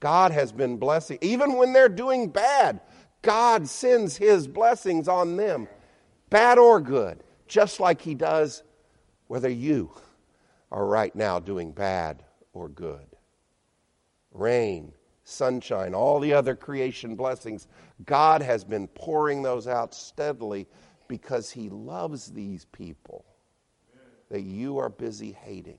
God 0.00 0.32
has 0.32 0.52
been 0.52 0.78
blessing, 0.78 1.18
even 1.20 1.54
when 1.54 1.72
they're 1.72 1.88
doing 1.88 2.28
bad, 2.28 2.80
God 3.22 3.68
sends 3.68 4.16
His 4.16 4.46
blessings 4.46 5.08
on 5.08 5.36
them, 5.36 5.68
bad 6.28 6.58
or 6.58 6.80
good, 6.80 7.22
just 7.46 7.80
like 7.80 8.00
He 8.00 8.14
does 8.14 8.62
whether 9.28 9.48
you 9.48 9.90
are 10.70 10.84
right 10.84 11.14
now 11.14 11.38
doing 11.38 11.72
bad 11.72 12.22
or 12.52 12.68
good. 12.68 13.06
Rain, 14.32 14.92
sunshine, 15.24 15.94
all 15.94 16.20
the 16.20 16.32
other 16.32 16.54
creation 16.54 17.14
blessings, 17.16 17.68
God 18.04 18.42
has 18.42 18.64
been 18.64 18.88
pouring 18.88 19.42
those 19.42 19.68
out 19.68 19.94
steadily 19.94 20.66
because 21.08 21.50
He 21.50 21.68
loves 21.68 22.30
these 22.32 22.64
people 22.66 23.24
that 24.30 24.42
you 24.42 24.78
are 24.78 24.88
busy 24.88 25.32
hating. 25.32 25.78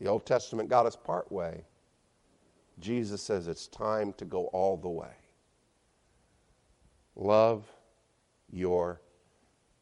The 0.00 0.08
Old 0.08 0.26
Testament 0.26 0.68
got 0.68 0.84
us 0.84 0.96
part 0.96 1.30
way. 1.30 1.64
Jesus 2.80 3.22
says 3.22 3.46
it's 3.46 3.68
time 3.68 4.12
to 4.14 4.24
go 4.24 4.46
all 4.46 4.76
the 4.76 4.88
way. 4.88 5.14
Love 7.14 7.64
your 8.50 9.00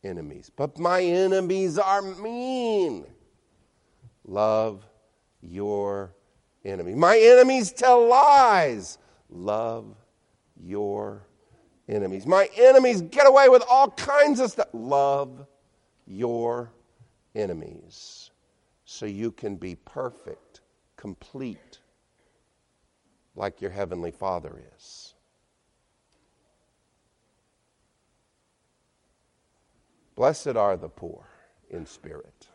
enemies. 0.04 0.50
But 0.54 0.78
my 0.78 1.02
enemies 1.02 1.78
are 1.78 2.02
mean. 2.02 3.06
Love 4.30 4.86
your 5.42 6.14
enemy. 6.64 6.94
My 6.94 7.18
enemies 7.18 7.72
tell 7.72 8.06
lies. 8.06 8.96
Love 9.28 9.96
your 10.56 11.26
enemies. 11.88 12.26
My 12.26 12.48
enemies 12.56 13.02
get 13.02 13.26
away 13.26 13.48
with 13.48 13.64
all 13.68 13.90
kinds 13.90 14.38
of 14.38 14.52
stuff. 14.52 14.68
Love 14.72 15.44
your 16.06 16.70
enemies 17.34 18.30
so 18.84 19.04
you 19.04 19.32
can 19.32 19.56
be 19.56 19.74
perfect, 19.74 20.60
complete, 20.96 21.80
like 23.34 23.60
your 23.60 23.72
Heavenly 23.72 24.12
Father 24.12 24.62
is. 24.76 25.14
Blessed 30.14 30.54
are 30.54 30.76
the 30.76 30.88
poor 30.88 31.26
in 31.68 31.84
spirit. 31.84 32.46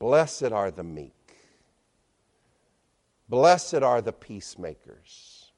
Blessed 0.00 0.50
are 0.50 0.70
the 0.70 0.82
meek. 0.82 1.12
Blessed 3.28 3.82
are 3.82 4.00
the 4.00 4.12
peacemakers. 4.12 5.52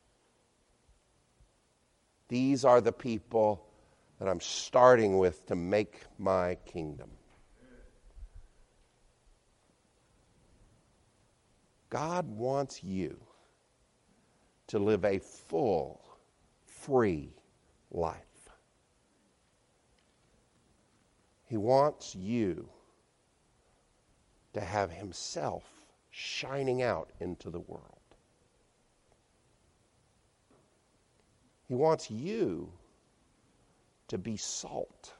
These 2.29 2.65
are 2.65 2.81
the 2.81 2.93
people 2.93 3.65
that 4.19 4.29
I'm 4.29 4.41
starting 4.41 5.17
with 5.17 5.47
to 5.47 5.55
make 5.55 6.01
my 6.19 6.57
kingdom. 6.67 7.09
God 11.89 12.29
wants 12.29 12.83
you 12.83 13.19
to 14.67 14.79
live 14.79 15.05
a 15.05 15.19
full, 15.19 16.01
free 16.67 17.31
life. 17.91 18.49
He 21.45 21.57
wants 21.57 22.15
you 22.17 22.69
to 24.55 24.61
have 24.61 24.91
Himself 24.91 25.65
shining 26.11 26.83
out 26.83 27.11
into 27.21 27.51
the 27.51 27.61
world. 27.61 27.83
He 31.69 31.75
wants 31.75 32.11
you 32.11 32.71
to 34.09 34.19
be 34.19 34.37
salt 34.37 35.15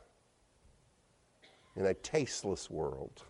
in 1.77 1.87
a 1.87 1.95
tasteless 1.95 2.69
world, 2.69 3.23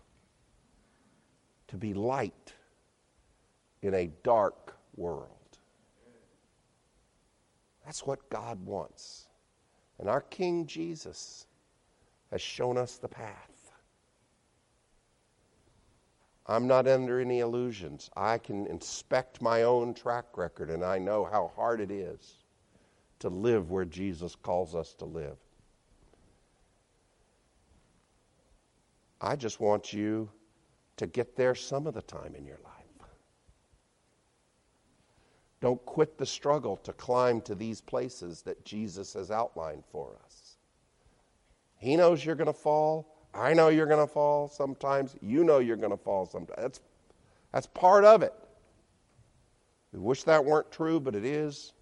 to 1.69 1.77
be 1.77 1.93
light 1.93 2.53
in 3.81 3.93
a 3.93 4.11
dark 4.23 4.75
world. 4.97 5.29
That's 7.85 8.05
what 8.05 8.29
God 8.29 8.65
wants. 8.65 9.27
And 9.99 10.09
our 10.09 10.21
King 10.21 10.65
Jesus 10.65 11.47
has 12.31 12.41
shown 12.41 12.77
us 12.77 12.97
the 12.97 13.07
path. 13.07 13.52
I'm 16.45 16.67
not 16.67 16.87
under 16.87 17.19
any 17.19 17.39
illusions. 17.39 18.09
I 18.15 18.37
can 18.37 18.67
inspect 18.67 19.41
my 19.41 19.63
own 19.63 19.93
track 19.93 20.37
record 20.37 20.69
and 20.69 20.83
I 20.83 20.99
know 20.99 21.23
how 21.25 21.51
hard 21.55 21.79
it 21.79 21.91
is 21.91 22.43
to 23.19 23.29
live 23.29 23.71
where 23.71 23.85
Jesus 23.85 24.35
calls 24.35 24.75
us 24.75 24.93
to 24.95 25.05
live. 25.05 25.37
I 29.21 29.37
just 29.37 29.61
want 29.61 29.93
you 29.93 30.29
to 30.97 31.07
get 31.07 31.37
there 31.37 31.55
some 31.55 31.87
of 31.87 31.93
the 31.93 32.01
time 32.01 32.35
in 32.35 32.45
your 32.45 32.59
life. 32.63 32.73
Don't 35.63 35.83
quit 35.85 36.17
the 36.17 36.25
struggle 36.25 36.75
to 36.75 36.91
climb 36.91 37.39
to 37.39 37.55
these 37.55 37.79
places 37.79 38.41
that 38.41 38.65
Jesus 38.65 39.13
has 39.13 39.31
outlined 39.31 39.85
for 39.89 40.17
us. 40.25 40.57
He 41.77 41.95
knows 41.95 42.25
you're 42.25 42.35
going 42.35 42.47
to 42.47 42.53
fall. 42.53 43.12
I 43.33 43.53
know 43.53 43.69
you're 43.69 43.87
going 43.87 44.05
to 44.05 44.11
fall 44.11 44.47
sometimes. 44.47 45.15
You 45.21 45.43
know 45.43 45.59
you're 45.59 45.77
going 45.77 45.91
to 45.91 45.97
fall 45.97 46.25
sometimes. 46.25 46.61
That's, 46.61 46.79
that's 47.51 47.67
part 47.67 48.05
of 48.05 48.21
it. 48.21 48.33
We 49.91 49.99
wish 49.99 50.23
that 50.23 50.43
weren't 50.43 50.71
true, 50.71 50.99
but 50.99 51.15
it 51.15 51.25
is. 51.25 51.73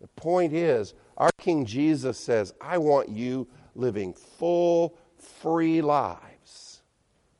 The 0.00 0.08
point 0.08 0.52
is, 0.52 0.94
our 1.16 1.30
King 1.38 1.64
Jesus 1.64 2.18
says, 2.18 2.52
I 2.60 2.78
want 2.78 3.08
you 3.08 3.46
living 3.74 4.14
full, 4.14 4.98
free 5.16 5.80
lives, 5.80 6.82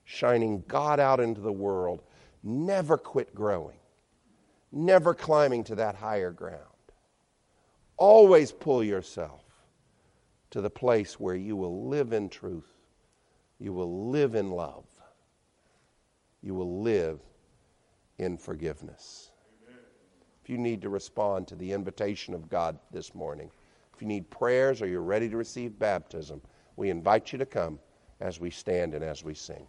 shining 0.05 0.63
God 0.69 1.01
out 1.01 1.19
into 1.19 1.41
the 1.41 1.53
world. 1.53 2.03
Never 2.45 2.97
quit 2.97 3.35
growing, 3.35 3.79
never 4.71 5.13
climbing 5.15 5.65
to 5.65 5.75
that 5.77 5.97
higher 5.97 6.31
ground. 6.31 6.61
Always 7.97 8.53
pull 8.53 8.83
yourself 8.83 9.43
to 10.51 10.61
the 10.61 10.71
place 10.71 11.19
where 11.19 11.35
you 11.35 11.57
will 11.57 11.89
live 11.89 12.13
in 12.13 12.29
truth, 12.29 12.72
you 13.63 13.73
will 13.73 14.11
live 14.11 14.35
in 14.35 14.51
love, 14.51 14.85
you 16.43 16.55
will 16.55 16.83
live 16.83 17.21
in 18.19 18.37
forgiveness 18.37 19.33
if 20.43 20.51
you 20.51 20.59
need 20.59 20.83
to 20.83 20.89
respond 20.89 21.47
to 21.49 21.55
the 21.55 21.73
invitation 21.73 22.35
of 22.35 22.49
God 22.49 22.79
this 22.91 23.15
morning, 23.15 23.51
if 23.95 24.03
you 24.03 24.09
need 24.09 24.29
prayers 24.29 24.83
or 24.83 24.89
you're 24.89 25.01
ready 25.01 25.29
to 25.29 25.37
receive 25.37 25.79
baptism, 25.79 26.41
we 26.77 26.91
invite 26.91 27.33
you 27.33 27.39
to 27.39 27.47
come 27.47 27.79
as 28.21 28.41
we 28.41 28.51
stand 28.51 28.95
and 28.95 29.05
as 29.05 29.23
we 29.23 29.35
sing. 29.35 29.67